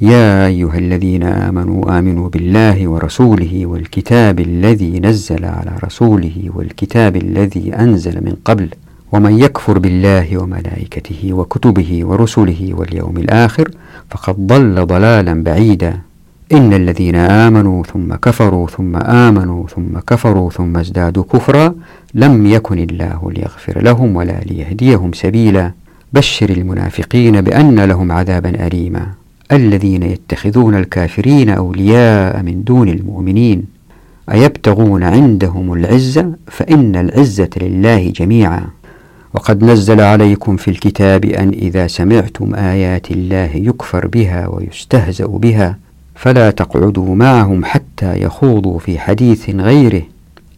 [0.00, 8.16] يا أيها الذين آمنوا آمنوا بالله ورسوله والكتاب الذي نزل على رسوله والكتاب الذي أنزل
[8.24, 8.68] من قبل
[9.12, 13.70] ومن يكفر بالله وملائكته وكتبه ورسله واليوم الآخر
[14.10, 16.07] فقد ضل ضلالا بعيدا.
[16.52, 21.74] إن الذين آمنوا ثم كفروا ثم آمنوا ثم كفروا ثم ازدادوا كفرا
[22.14, 25.72] لم يكن الله ليغفر لهم ولا ليهديهم سبيلا.
[26.12, 29.06] بشر المنافقين بأن لهم عذابا أليما.
[29.52, 33.64] الذين يتخذون الكافرين أولياء من دون المؤمنين.
[34.32, 38.66] أيبتغون عندهم العزة فإن العزة لله جميعا.
[39.34, 45.87] وقد نزل عليكم في الكتاب أن إذا سمعتم آيات الله يكفر بها ويستهزأ بها.
[46.18, 50.02] فلا تقعدوا معهم حتى يخوضوا في حديث غيره.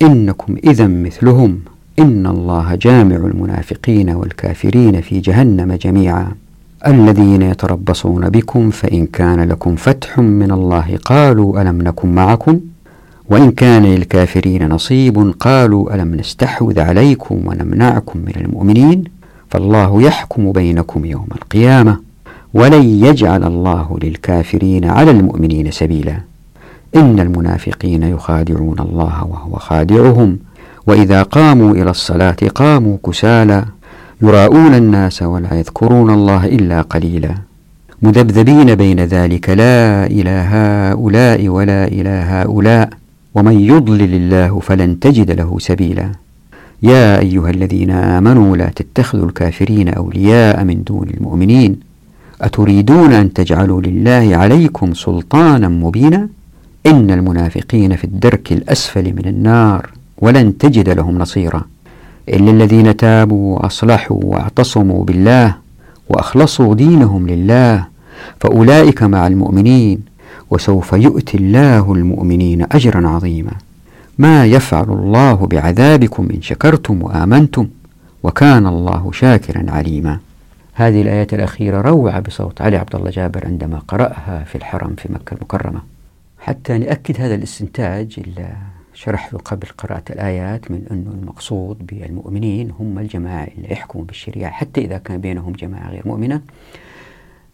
[0.02, 1.58] إنكم إذا مثلهم.
[1.98, 6.28] إن الله جامع المنافقين والكافرين في جهنم جميعا.
[6.86, 12.60] الذين يتربصون بكم فإن كان لكم فتح من الله قالوا ألم نكن معكم؟
[13.30, 19.04] وإن كان للكافرين نصيب قالوا ألم نستحوذ عليكم ونمنعكم من المؤمنين؟
[19.50, 22.09] فالله يحكم بينكم يوم القيامة.
[22.54, 26.16] ولن يجعل الله للكافرين على المؤمنين سبيلا.
[26.96, 30.38] إن المنافقين يخادعون الله وهو خادعهم.
[30.86, 33.64] وإذا قاموا إلى الصلاة قاموا كسالى
[34.22, 37.34] يراءون الناس ولا يذكرون الله إلا قليلا.
[38.02, 42.90] مذبذبين بين ذلك لا إلى هؤلاء ولا إلى هؤلاء.
[43.34, 46.12] ومن يضلل الله فلن تجد له سبيلا.
[46.82, 51.89] يا أيها الذين آمنوا لا تتخذوا الكافرين أولياء من دون المؤمنين.
[52.40, 56.28] أتريدون أن تجعلوا لله عليكم سلطانا مبينا؟
[56.86, 61.64] إن المنافقين في الدرك الأسفل من النار ولن تجد لهم نصيرا.
[62.28, 65.54] إلا الذين تابوا وأصلحوا واعتصموا بالله
[66.08, 67.86] وأخلصوا دينهم لله
[68.40, 70.00] فأولئك مع المؤمنين
[70.50, 73.52] وسوف يؤتي الله المؤمنين أجرا عظيما.
[74.18, 77.66] ما يفعل الله بعذابكم إن شكرتم وآمنتم
[78.22, 80.18] وكان الله شاكرا عليما.
[80.80, 85.34] هذه الآيات الأخيرة روعة بصوت علي عبد الله جابر عندما قرأها في الحرم في مكة
[85.34, 85.80] المكرمة.
[86.38, 88.56] حتى نأكد هذا الاستنتاج اللي
[88.94, 94.50] شرحته قبل قراءة الآيات من أنه المقصود بالمؤمنين هم الجماعة اللي يحكموا بالشريعة.
[94.50, 96.40] حتى إذا كان بينهم جماعة غير مؤمنة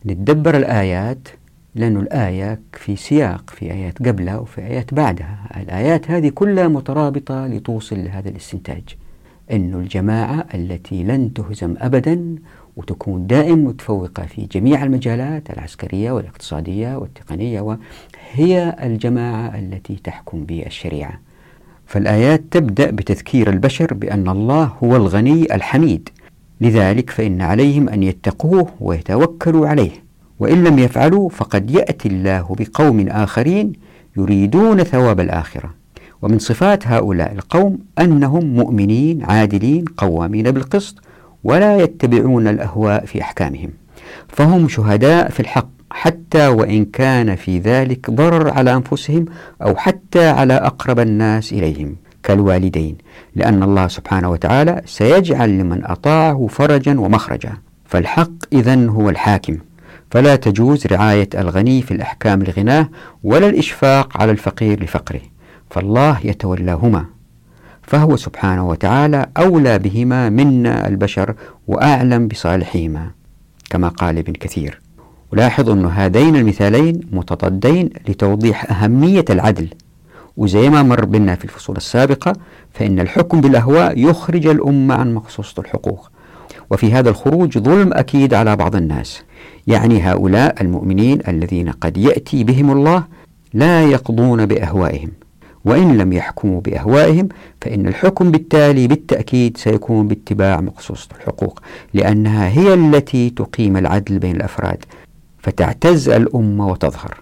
[0.06, 1.28] نتدبر الآيات
[1.74, 5.38] لأن الآية في سياق في آيات قبلها وفي آيات بعدها.
[5.56, 8.82] الآيات هذه كلها مترابطة لتوصل لهذا الاستنتاج.
[9.52, 12.36] أن الجماعة التي لن تهزم أبدا
[12.76, 21.20] وتكون دائم متفوقة في جميع المجالات العسكرية والاقتصادية والتقنية وهي الجماعة التي تحكم بالشريعة.
[21.86, 26.08] فالآيات تبدأ بتذكير البشر بأن الله هو الغني الحميد.
[26.60, 29.90] لذلك فإن عليهم أن يتقوه ويتوكلوا عليه.
[30.38, 33.72] وإن لم يفعلوا فقد يأتي الله بقوم آخرين
[34.16, 35.74] يريدون ثواب الآخرة.
[36.22, 41.02] ومن صفات هؤلاء القوم أنهم مؤمنين عادلين قوامين بالقسط
[41.46, 43.70] ولا يتبعون الأهواء في أحكامهم
[44.28, 49.24] فهم شهداء في الحق حتى وإن كان في ذلك ضرر على أنفسهم
[49.62, 52.96] أو حتى على أقرب الناس إليهم كالوالدين
[53.34, 57.52] لأن الله سبحانه وتعالى سيجعل لمن أطاعه فرجا ومخرجا.
[57.84, 59.58] فالحق إذا هو الحاكم
[60.10, 62.88] فلا تجوز رعاية الغني في الأحكام لغناه
[63.24, 65.20] ولا الإشفاق على الفقير لفقره
[65.70, 67.15] فالله يتولاهما.
[67.86, 71.34] فهو سبحانه وتعالى أولى بهما منا البشر
[71.66, 73.10] وأعلم بصالحهما
[73.70, 74.80] كما قال ابن كثير.
[75.32, 79.68] ولاحظ أن هذين المثالين متضادين لتوضيح أهمية العدل.
[80.36, 82.32] وزي ما مر بنا في الفصول السابقة
[82.74, 86.10] فإن الحكم بالأهواء يخرج الأمة عن مقصوصة الحقوق.
[86.70, 89.22] وفي هذا الخروج ظلم أكيد على بعض الناس.
[89.66, 93.04] يعني هؤلاء المؤمنين الذين قد يأتي بهم الله
[93.54, 95.10] لا يقضون بأهوائهم.
[95.66, 97.28] وإن لم يحكموا بأهوائهم
[97.62, 101.60] فإن الحكم بالتالي بالتأكيد سيكون باتباع مقصوصة الحقوق
[101.94, 104.84] لأنها هي التي تقيم العدل بين الأفراد
[105.38, 107.20] فتعتز الأمة وتظهر.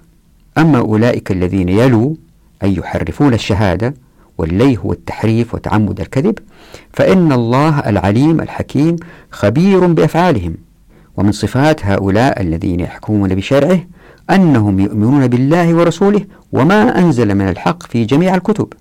[0.59, 2.15] أما أولئك الذين يلوا
[2.63, 3.95] أي يحرفون الشهادة
[4.39, 6.39] واللي هو التحريف وتعمد الكذب
[6.93, 8.97] فإن الله العليم الحكيم
[9.31, 10.55] خبير بأفعالهم.
[11.17, 13.81] ومن صفات هؤلاء الذين يحكمون بشرعه
[14.31, 16.21] أنهم يؤمنون بالله ورسوله
[16.53, 18.73] وما أنزل من الحق في جميع الكتب.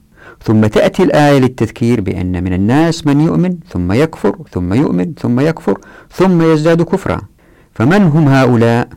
[0.44, 5.78] ثم تأتي الآية للتذكير بأن من الناس من يؤمن ثم يكفر ثم يؤمن ثم يكفر
[6.12, 7.22] ثم يزداد كفرا.
[7.74, 8.88] فمن هم هؤلاء؟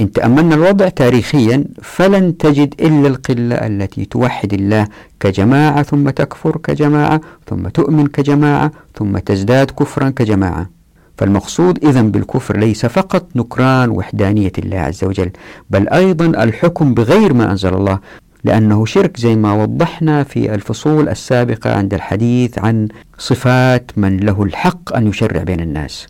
[0.00, 4.88] إن تأملنا الوضع تاريخيا فلن تجد إلا القلة التي توحد الله
[5.20, 10.79] كجماعة ثم تكفر كجماعة ثم تؤمن كجماعة ثم تزداد كفرا كجماعة.
[11.20, 15.30] فالمقصود إذا بالكفر ليس فقط نكران وحدانية الله عز وجل
[15.70, 17.98] بل أيضا الحكم بغير ما أنزل الله
[18.44, 24.96] لأنه شرك زي ما وضحنا في الفصول السابقة عند الحديث عن صفات من له الحق
[24.96, 26.06] أن يشرع بين الناس.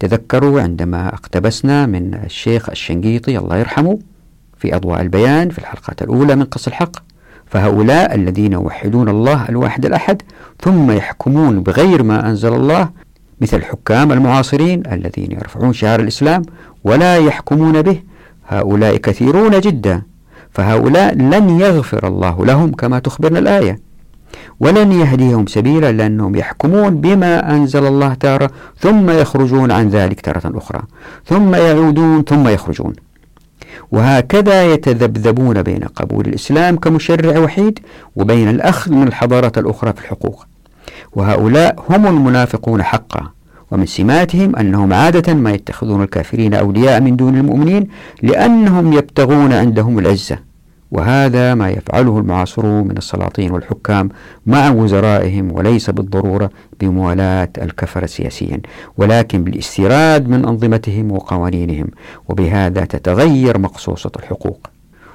[0.00, 3.98] تذكروا عندما اقتبسنا من الشيخ الشنقيطي الله يرحمه
[4.58, 6.96] في أضواء البيان في الحلقات الأولى من قص الحق
[7.46, 10.22] فهؤلاء الذين يوحدون الله الواحد الأحد
[10.60, 12.90] ثم يحكمون بغير ما أنزل الله
[13.40, 16.42] مثل الحكام المعاصرين الذين يرفعون شعار الإسلام
[16.84, 18.02] ولا يحكمون به.
[18.48, 20.02] هؤلاء كثيرون جدا
[20.50, 23.78] فهؤلاء لن يغفر الله لهم كما تخبرنا الآية.
[24.60, 30.82] ولن يهديهم سبيلا لأنهم يحكمون بما أنزل الله تارة ثم يخرجون عن ذلك تارة أخرى
[31.26, 32.92] ثم يعودون ثم يخرجون.
[33.92, 37.78] وهكذا يتذبذبون بين قبول الإسلام كمشرع وحيد
[38.16, 40.46] وبين الأخذ من الحضارات الأخرى في الحقوق.
[41.16, 43.30] وهؤلاء هم المنافقون حقا.
[43.70, 47.88] ومن سماتهم أنهم عادة ما يتخذون الكافرين أولياء من دون المؤمنين
[48.22, 50.38] لأنهم يبتغون عندهم العزة.
[50.90, 54.08] وهذا ما يفعله المعاصرون من السلاطين والحكام
[54.46, 56.50] مع وزرائهم وليس بالضرورة
[56.80, 58.60] بموالاة الكفر سياسيا
[58.98, 61.86] ولكن بالاستيراد من أنظمتهم وقوانينهم.
[62.28, 64.66] وبهذا تتغير مقصوصة الحقوق.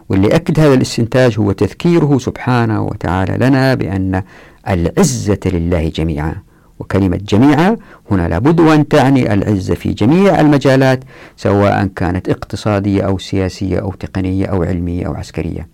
[0.10, 4.24] واللي أكد هذا الاستنتاج هو تذكيره سبحانه وتعالى لنا بأن
[4.68, 6.36] العزة لله جميعا.
[6.80, 7.78] وكلمة جميعا
[8.12, 11.04] هنا لابد أن تعني العزة في جميع المجالات
[11.38, 15.68] سواء كانت اقتصادية أو سياسية أو تقنية أو علمية أو عسكرية.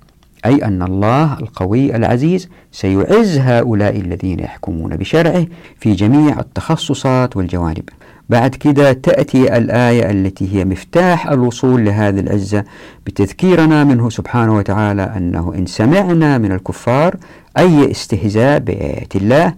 [0.46, 5.46] أي أن الله القوي العزيز سيعز هؤلاء الذين يحكمون بشرعه
[5.80, 7.90] في جميع التخصصات والجوانب.
[8.30, 12.64] بعد كده تأتي الآية التي هي مفتاح الوصول لهذه العزة
[13.06, 17.16] بتذكيرنا منه سبحانه وتعالى أنه إن سمعنا من الكفار
[17.58, 19.54] أي استهزاء بآيات الله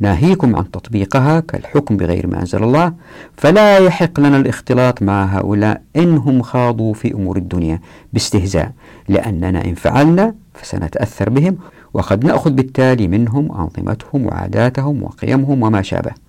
[0.00, 2.92] ناهيكم عن تطبيقها كالحكم بغير ما أنزل الله
[3.36, 7.80] فلا يحق لنا الاختلاط مع هؤلاء إنهم خاضوا في أمور الدنيا
[8.12, 8.72] باستهزاء
[9.08, 11.56] لأننا إن فعلنا فسنتأثر بهم
[11.94, 16.23] وقد نأخذ بالتالي منهم أنظمتهم وعاداتهم وقيمهم وما شابه.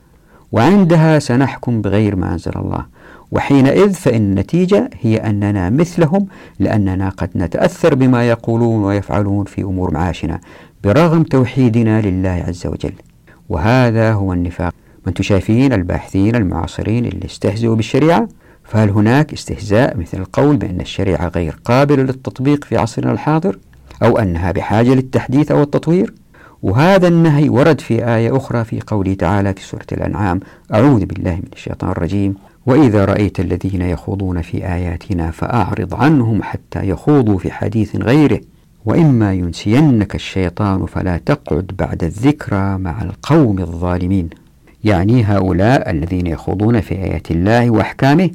[0.51, 2.85] وعندها سنحكم بغير ما أنزل الله.
[3.31, 6.27] وحينئذ فإن النتيجة هي أننا مثلهم
[6.59, 10.39] لأننا قد نتأثر بما يقولون ويفعلون في أمور معاشنا
[10.83, 12.93] برغم توحيدنا لله عز وجل.
[13.49, 14.73] وهذا هو النفاق.
[15.05, 18.27] ما أنتم شايفين الباحثين المعاصرين اللي استهزئوا بالشريعة
[18.63, 23.59] فهل هناك استهزاء مثل القول بأن الشريعة غير قابلة للتطبيق في عصرنا الحاضر؟
[24.03, 26.13] أو أنها بحاجة للتحديث أو التطوير؟
[26.65, 30.39] وهذا النهي ورد في آية أخرى في قوله تعالى في سورة الأنعام
[30.73, 32.35] أعوذ بالله من الشيطان الرجيم.
[32.65, 38.39] وإذا رأيت الذين يخوضون في آياتنا فأعرض عنهم حتى يخوضوا في حديث غيره.
[38.85, 44.29] وإما ينسينك الشيطان فلا تقعد بعد الذكرى مع القوم الظالمين.
[44.83, 48.29] يعني هؤلاء الذين يخوضون في آيات الله وأحكامه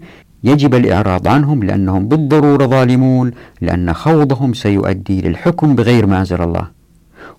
[0.45, 6.80] يجب الإعراض عنهم لأنهم بالضرورة ظالمون لأن خوضهم سيؤدي للحكم بغير ما أنزل الله.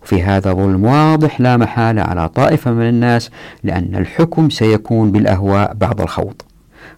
[0.04, 3.30] وفي هذا ظلم واضح لا محالة على طائفة من الناس
[3.64, 6.42] لأن الحكم سيكون بالأهواء بعد الخوض.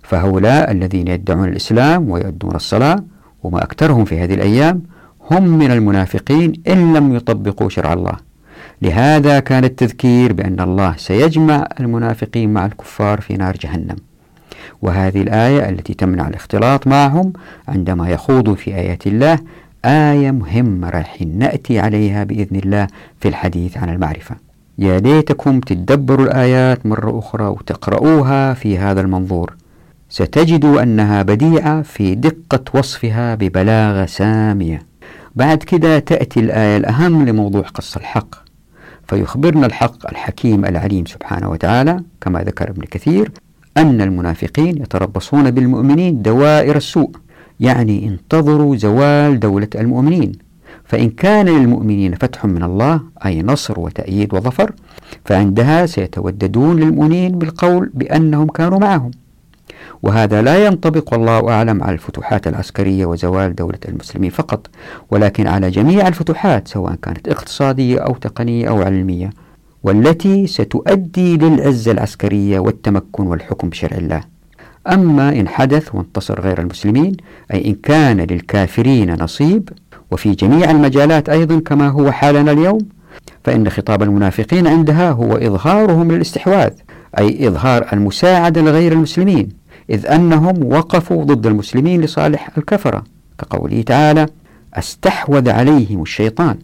[0.01, 3.03] فهؤلاء الذين يدعون الإسلام ويؤدون الصلاة
[3.43, 4.84] وما أكثرهم في هذه الأيام
[5.31, 8.15] هم من المنافقين إن لم يطبقوا شرع الله.
[8.81, 13.95] لهذا كان التذكير بأن الله سيجمع المنافقين مع الكفار في نار جهنم.
[14.81, 17.34] وهذه الآية التي تمنع الاختلاط معهم
[17.67, 19.39] عندما يخوضوا في آيات الله
[19.86, 22.88] آية مهمة راح نأتي عليها بإذن الله
[23.19, 24.36] في الحديث عن المعرفة.
[24.77, 29.53] يا ليتكم تدبروا الآيات مرة أخرى وتقرؤوها في هذا المنظور.
[30.09, 34.81] ستجدوا أنها بديعة في دقة وصفها ببلاغة سامية.
[35.36, 38.36] بعد كده تأتي الآية الأهم لموضوع قص الحق.
[39.07, 43.31] فيخبرنا الحق الحكيم العليم سبحانه وتعالى كما ذكر ابن كثير
[43.77, 47.11] أن المنافقين يتربصون بالمؤمنين دوائر السوء.
[47.64, 50.32] يعني انتظروا زوال دولة المؤمنين.
[50.86, 54.72] فإن كان للمؤمنين فتح من الله أي نصر وتأييد وظفر
[55.26, 59.11] فعندها سيتوددون للمؤمنين بالقول بأنهم كانوا معهم.
[60.03, 64.68] وهذا لا ينطبق والله أعلم على الفتوحات العسكرية وزوال دولة المسلمين فقط
[65.11, 69.30] ولكن على جميع الفتوحات سواء كانت اقتصادية أو تقنية أو علمية
[69.84, 74.32] والتي ستؤدي للعزة العسكرية والتمكن والحكم بشرع الله.
[74.88, 77.17] أما إن حدث وانتصر غير المسلمين
[77.53, 79.69] أي إن كان للكافرين نصيب
[80.11, 82.77] وفي جميع المجالات أيضا كما هو حالنا اليوم
[83.43, 86.71] فإن خطاب المنافقين عندها هو إظهارهم للاستحواذ
[87.17, 89.49] أي إظهار المساعدة لغير المسلمين
[89.89, 93.03] إذ أنهم وقفوا ضد المسلمين لصالح الكفرة
[93.39, 94.25] كقوله تعالى
[94.73, 96.57] أستحوذ عليهم الشيطان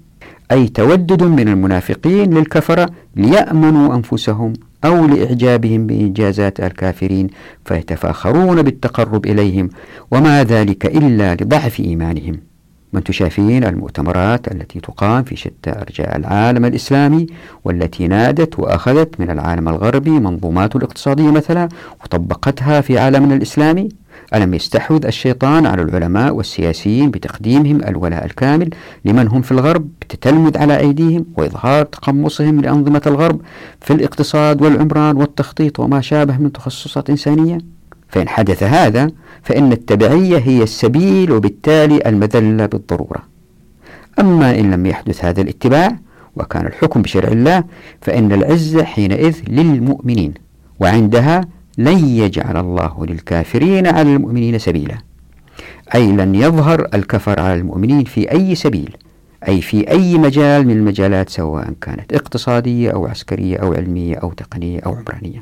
[0.51, 4.53] أي تودد من المنافقين للكفرة ليأمنوا أنفسهم
[4.85, 7.27] أو لإعجابهم بإنجازات الكافرين
[7.65, 9.69] فيتفاخرون بالتقرب إليهم
[10.11, 12.49] وما ذلك إلا لضعف إيمانهم.
[12.93, 17.27] من تشافين المؤتمرات التي تقام في شتى أرجاء العالم الإسلامي
[17.65, 21.69] والتي نادت وأخذت من العالم الغربي منظومات الاقتصادية مثلا
[22.03, 23.89] وطبقتها في عالمنا الإسلامي
[24.35, 28.69] ألم يستحوذ الشيطان على العلماء والسياسيين بتقديمهم الولاء الكامل
[29.05, 33.41] لمن هم في الغرب بتتلمذ على أيديهم وإظهار تقمصهم لأنظمة الغرب
[33.81, 37.57] في الاقتصاد والعمران والتخطيط وما شابه من تخصصات إنسانية؟
[38.07, 39.11] فإن حدث هذا
[39.43, 43.23] فإن التبعية هي السبيل وبالتالي المذلة بالضرورة.
[44.19, 45.97] أما إن لم يحدث هذا الاتباع
[46.35, 47.63] وكان الحكم بشرع الله
[48.01, 50.33] فإن العزة حينئذ للمؤمنين
[50.79, 51.41] وعندها
[51.79, 54.97] لن يجعل الله للكافرين على المؤمنين سبيلا.
[55.95, 58.97] أي لن يظهر الكفر على المؤمنين في أي سبيل
[59.47, 64.79] أي في أي مجال من المجالات سواء كانت اقتصادية أو عسكرية أو علمية أو تقنية
[64.79, 65.39] أو عمرانية.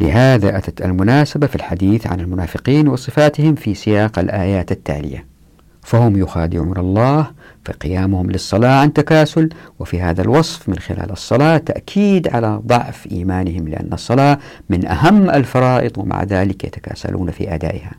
[0.00, 5.26] لهذا أتت المناسبة في الحديث عن المنافقين وصفاتهم في سياق الآيات التالية.
[5.82, 7.30] فهم يخادعون الله
[7.64, 9.48] فقيامهم للصلاة عن تكاسل
[9.78, 14.38] وفي هذا الوصف من خلال الصلاة تأكيد على ضعف إيمانهم لأن الصلاة
[14.70, 17.92] من أهم الفرائض ومع ذلك يتكاسلون في أدائها.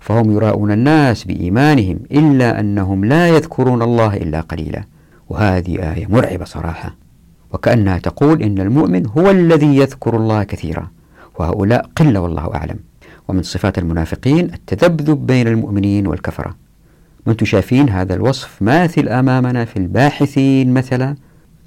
[0.00, 4.84] فهم يراؤون الناس بإيمانهم إلا أنهم لا يذكرون الله إلا قليلا.
[5.28, 6.94] وهذه آية مرعبة صراحة.
[7.52, 10.90] وكأنها تقول إن المؤمن هو الذي يذكر الله كثيرا
[11.38, 12.78] وهؤلاء قلة والله أعلم.
[13.28, 16.65] ومن صفات المنافقين التذبذب بين المؤمنين والكفرة.
[17.26, 21.16] وأنتم شايفين هذا الوصف ماثل أمامنا في الباحثين مثلا.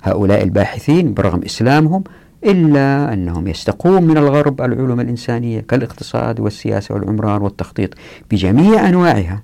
[0.04, 2.04] هؤلاء الباحثين برغم إسلامهم
[2.44, 7.90] إلا أنهم يستقون من الغرب العلوم الإنسانية كالاقتصاد والسياسة والعمران والتخطيط
[8.32, 9.44] بجميع أنواعها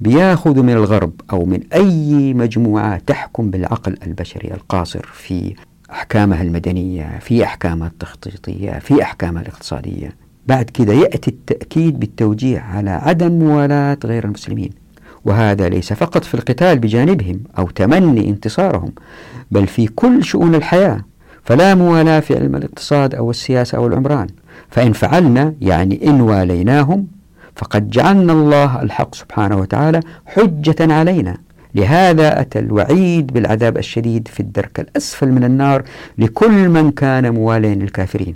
[0.00, 5.54] بياخذوا من الغرب أو من أي مجموعة تحكم بالعقل البشري القاصر في
[5.90, 10.16] أحكامها المدنية في أحكامها التخطيطية في أحكامها الاقتصادية.
[10.46, 14.70] بعد كذا يأتي التأكيد بالتوجيه على عدم موالاة غير المسلمين.
[15.24, 18.92] وهذا ليس فقط في القتال بجانبهم أو تمني انتصارهم
[19.50, 21.00] بل في كل شؤون الحياة
[21.44, 24.26] فلا موالاة في علم الاقتصاد أو السياسة أو العمران.
[24.70, 27.06] فإن فعلنا يعني إن واليناهم
[27.56, 31.36] فقد جعلنا الله الحق سبحانه وتعالى حجة علينا.
[31.74, 35.82] لهذا أتى الوعيد بالعذاب الشديد في الدرك الأسفل من النار
[36.18, 38.34] لكل من كان مواليا للكافرين.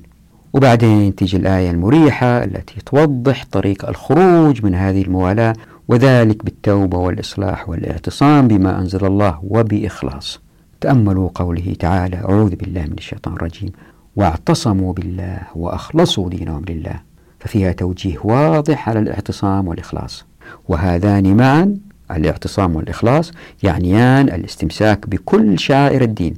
[0.53, 5.53] وبعدين تيجي الآية المريحة التي توضح طريق الخروج من هذه الموالاة
[5.89, 10.41] وذلك بالتوبة والإصلاح والاعتصام بما أنزل الله وبإخلاص.
[10.81, 13.73] تأملوا قوله تعالى أعوذ بالله من الشيطان الرجيم
[14.17, 17.01] واعتصموا بالله وأخلصوا دينهم لله.
[17.41, 20.25] ففيها توجيه واضح على الاعتصام والإخلاص.
[20.69, 21.77] وهذان معا
[22.11, 26.35] الاعتصام والإخلاص يعنيان الاستمساك بكل شعائر الدين.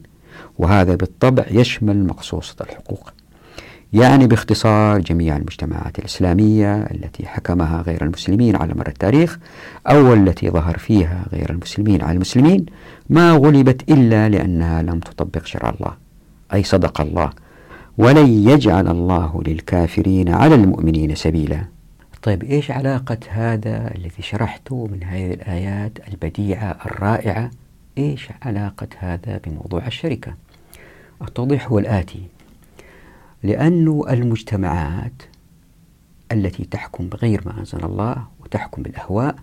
[0.58, 3.13] وهذا بالطبع يشمل مقصوصة الحقوق.
[3.94, 9.38] يعني باختصار جميع المجتمعات الإسلامية التي حكمها غير المسلمين على مر التاريخ
[9.86, 12.66] أو التي ظهر فيها غير المسلمين على المسلمين
[13.10, 15.92] ما غلبت إلا لأنها لم تطبق شرع الله
[16.54, 17.30] أي صدق الله
[17.98, 21.64] ولن يجعل الله للكافرين على المؤمنين سبيلا.
[22.22, 27.50] طيب إيش علاقة هذا الذي شرحته من هذه الآيات البديعة الرائعة؟
[27.98, 30.34] إيش علاقة هذا بموضوع الشركة؟
[31.22, 32.33] التوضيح هو الآتي.
[33.44, 35.22] لأن المجتمعات
[36.32, 39.36] التي تحكم بغير ما أنزل الله وتحكم بالأهواء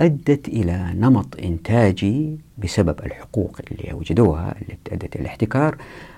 [0.00, 5.76] أدت إلى نمط إنتاجي بسبب الحقوق اللي وجدوها التي أدت إلى الاحتكار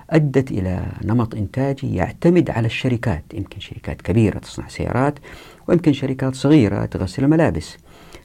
[0.09, 3.23] أدت إلى نمط إنتاجي يعتمد على الشركات.
[3.33, 5.19] يمكن شركات كبيرة تصنع سيارات
[5.67, 7.77] ويمكن شركات صغيرة تغسل الملابس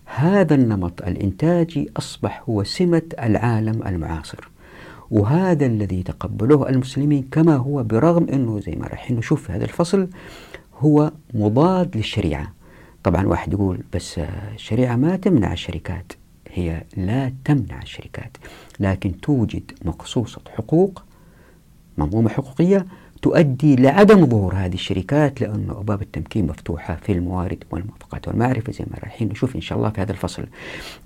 [0.05, 4.49] هذا النمط الإنتاجي أصبح هو سمة العالم المعاصر.
[5.11, 10.09] وهذا الذي تقبله المسلمين كما هو برغم أنه زي ما راح نشوف في هذا الفصل
[10.79, 12.53] هو مضاد للشريعة.
[13.05, 14.21] طبعا واحد يقول بس
[14.55, 16.13] الشريعة ما تمنع الشركات
[16.53, 18.37] هي لا تمنع الشركات.
[18.81, 21.03] لكن توجد مقصوصة حقوق
[21.99, 22.87] منظومة حقوقية
[23.23, 28.99] تؤدي لعدم ظهور هذه الشركات لأن أبواب التمكين مفتوحة في الموارد والموافقات والمعرفة زي ما
[28.99, 30.47] رايحين نشوف إن شاء الله في هذا الفصل.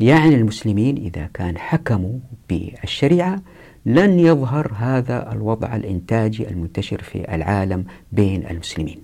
[0.01, 3.43] يعني المسلمين إذا كان حكموا بالشريعة
[3.87, 8.99] لن يظهر هذا الوضع الإنتاجي المنتشر في العالم بين المسلمين.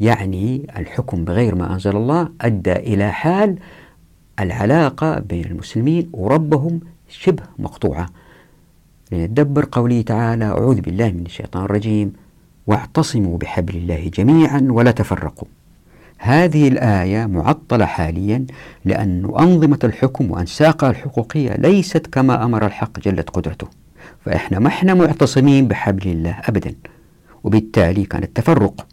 [0.00, 3.58] يعني الحكم بغير ما أنزل الله أدى إلى حال
[4.40, 8.06] العلاقة بين المسلمين وربهم شبه مقطوعة.
[9.12, 12.12] لنتدبر قوله تعالى أعوذ بالله من الشيطان الرجيم
[12.66, 15.48] واعتصموا بحبل الله جميعا ولا تفرقوا.
[16.18, 18.46] هذه الآية معطلة حاليا
[18.84, 23.66] لأن أنظمة الحكم وأنساقها الحقوقية ليست كما أمر الحق جلت قدرته.
[24.28, 26.74] فإحنا ما إحنا معتصمين بحبل الله أبدا.
[27.44, 28.86] وبالتالي كان التفرق.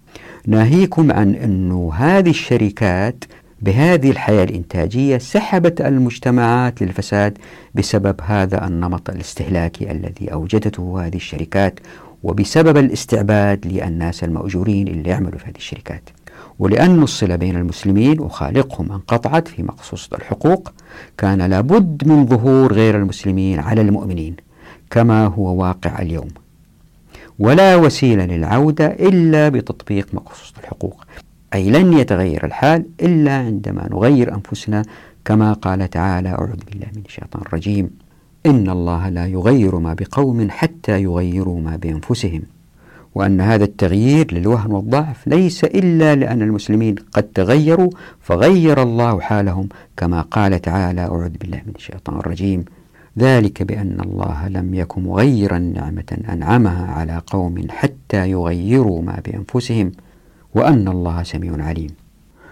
[0.47, 3.23] ناهيكم عن أنه هذه الشركات
[3.61, 7.37] بهذه الحياة الإنتاجية سحبت المجتمعات للفساد
[7.75, 11.79] بسبب هذا النمط الاستهلاكي الذي أوجدته هذه الشركات
[12.23, 16.09] وبسبب الاستعباد للناس المأجورين اللي يعملوا في هذه الشركات.
[16.59, 20.73] ولأن الصلة بين المسلمين وخالقهم انقطعت في مقصوصة الحقوق
[21.17, 24.44] كان لابد من ظهور غير المسلمين على المؤمنين.
[24.95, 26.27] كما هو واقع اليوم.
[27.39, 31.05] ولا وسيلة للعودة إلا بتطبيق مقصوصة الحقوق.
[31.53, 34.83] أي لن يتغير الحال إلا عندما نغير أنفسنا
[35.25, 37.89] كما قال تعالى أعوذ بالله من الشيطان الرجيم.
[38.45, 42.41] إن الله لا يغير ما بقوم حتى يغيروا ما بأنفسهم.
[43.15, 47.89] وأن هذا التغيير للوهن والضعف ليس إلا لأن المسلمين قد تغيروا
[48.21, 52.65] فغير الله حالهم كما قال تعالى أعوذ بالله من الشيطان الرجيم.
[53.19, 59.91] ذلك بأن الله لم يكن مغيرا نعمة أنعمها على قوم حتى يغيروا ما بأنفسهم
[60.55, 61.89] وأن الله سميع عليم.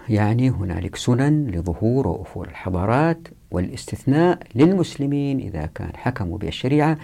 [0.09, 5.39] يعني هنالك سنن لظهور وأفور الحضارات والاستثناء للمسلمين.
[5.39, 6.97] إذا كان حكموا بالشريعة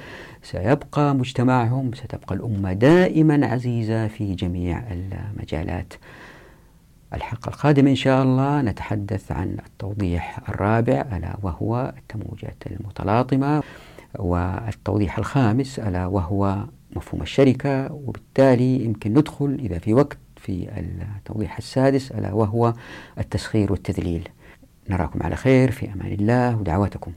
[0.43, 5.93] سيبقى مجتمعهم ستبقى الأمة دائما عزيزة في جميع المجالات.
[7.13, 13.63] الحلقة القادمة إن شاء الله نتحدث عن التوضيح الرابع ألا وهو التموجات المتلاطمة
[14.19, 16.63] والتوضيح الخامس ألا وهو
[16.95, 20.69] مفهوم الشركة وبالتالي يمكن ندخل إذا في وقت في
[21.17, 22.73] التوضيح السادس ألا وهو
[23.17, 24.29] التسخير والتذليل.
[24.89, 27.11] نراكم على خير في أمان الله ودعواتكم.